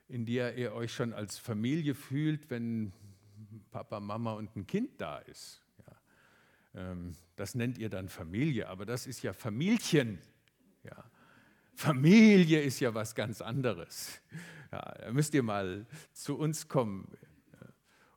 in 0.08 0.24
der 0.24 0.56
ihr 0.56 0.72
euch 0.72 0.94
schon 0.94 1.12
als 1.12 1.36
Familie 1.36 1.94
fühlt, 1.94 2.48
wenn 2.48 2.94
Papa, 3.70 4.00
Mama 4.00 4.32
und 4.32 4.56
ein 4.56 4.66
Kind 4.66 5.02
da 5.02 5.18
ist. 5.18 5.62
Ja. 5.86 6.92
Ähm, 6.92 7.14
das 7.36 7.54
nennt 7.54 7.76
ihr 7.76 7.90
dann 7.90 8.08
Familie, 8.08 8.70
aber 8.70 8.86
das 8.86 9.06
ist 9.06 9.22
ja 9.22 9.34
Familichen. 9.34 10.18
Ja. 10.82 11.04
Familie 11.74 12.62
ist 12.62 12.80
ja 12.80 12.94
was 12.94 13.14
ganz 13.14 13.42
anderes. 13.42 14.22
Ja, 14.72 14.94
da 14.94 15.12
müsst 15.12 15.34
ihr 15.34 15.42
mal 15.42 15.84
zu 16.14 16.38
uns 16.38 16.68
kommen. 16.68 17.06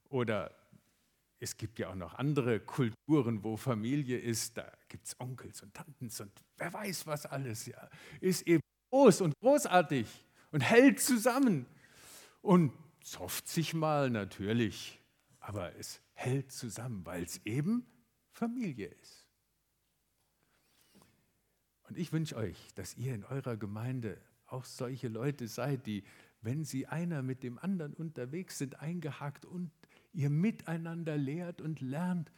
Oder 0.08 0.57
es 1.40 1.58
gibt 1.58 1.80
ja 1.80 1.90
auch 1.90 1.96
noch 1.96 2.16
andere 2.16 2.60
Kulturen, 2.60 3.44
wo 3.44 3.58
Familie 3.58 4.18
ist. 4.18 4.58
Da 4.58 4.72
gibt 4.88 5.08
es 5.08 5.20
Onkels 5.20 5.62
und 5.62 5.74
Tanten 5.74 6.10
und 6.20 6.32
wer 6.58 6.74
weiß 6.74 7.06
was 7.06 7.26
alles. 7.26 7.66
Ja. 7.68 7.90
Ist 8.22 8.48
eben 8.48 8.62
groß 8.92 9.22
und 9.22 9.38
großartig 9.40 10.08
und 10.52 10.62
hält 10.62 11.00
zusammen 11.00 11.66
und 12.42 12.74
zofft 13.02 13.48
sich 13.48 13.74
mal 13.74 14.10
natürlich, 14.10 15.00
aber 15.40 15.76
es 15.76 16.02
hält 16.14 16.52
zusammen, 16.52 17.06
weil 17.06 17.24
es 17.24 17.40
eben 17.46 17.86
Familie 18.32 18.88
ist. 18.88 19.28
Und 21.84 21.98
ich 21.98 22.12
wünsche 22.12 22.36
euch, 22.36 22.74
dass 22.76 22.98
ihr 22.98 23.14
in 23.14 23.24
eurer 23.24 23.58
Gemeinde 23.58 24.20
auch 24.46 24.66
solche 24.66 25.08
Leute 25.08 25.48
seid, 25.48 25.86
die, 25.86 26.04
wenn 26.42 26.64
sie 26.64 26.88
einer 26.88 27.22
mit 27.22 27.44
dem 27.44 27.58
anderen 27.60 27.94
unterwegs 27.94 28.58
sind, 28.58 28.80
eingehakt 28.80 29.46
und 29.46 29.72
ihr 30.18 30.32
miteinander 30.32 31.16
lehrt 31.16 31.62
und 31.62 31.80
lernt, 31.80 32.32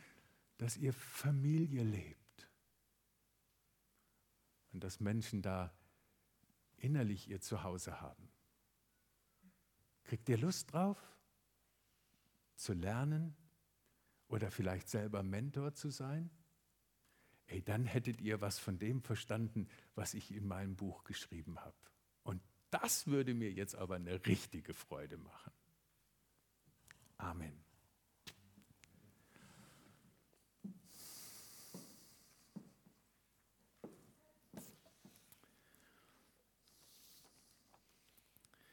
dass 0.57 0.75
ihr 0.75 0.91
Familie 0.91 1.83
lebt. 1.83 2.49
Und 4.73 4.83
dass 4.83 4.99
Menschen 4.99 5.41
da 5.41 5.73
innerlich 6.75 7.29
ihr 7.29 7.39
Zuhause 7.39 8.01
haben. 8.01 8.29
Kriegt 10.03 10.27
ihr 10.27 10.37
Lust 10.37 10.73
drauf, 10.73 11.01
zu 12.55 12.73
lernen 12.73 13.33
oder 14.27 14.51
vielleicht 14.51 14.89
selber 14.89 15.23
Mentor 15.23 15.73
zu 15.73 15.89
sein? 15.89 16.29
Ey, 17.47 17.63
dann 17.63 17.85
hättet 17.85 18.19
ihr 18.19 18.41
was 18.41 18.59
von 18.59 18.77
dem 18.77 19.01
verstanden, 19.01 19.69
was 19.95 20.13
ich 20.13 20.33
in 20.33 20.45
meinem 20.45 20.75
Buch 20.75 21.05
geschrieben 21.05 21.57
habe. 21.61 21.77
Und 22.23 22.41
das 22.71 23.07
würde 23.07 23.33
mir 23.33 23.53
jetzt 23.53 23.75
aber 23.75 23.95
eine 23.95 24.25
richtige 24.25 24.73
Freude 24.73 25.17
machen. 25.17 25.53
Amen. 27.17 27.68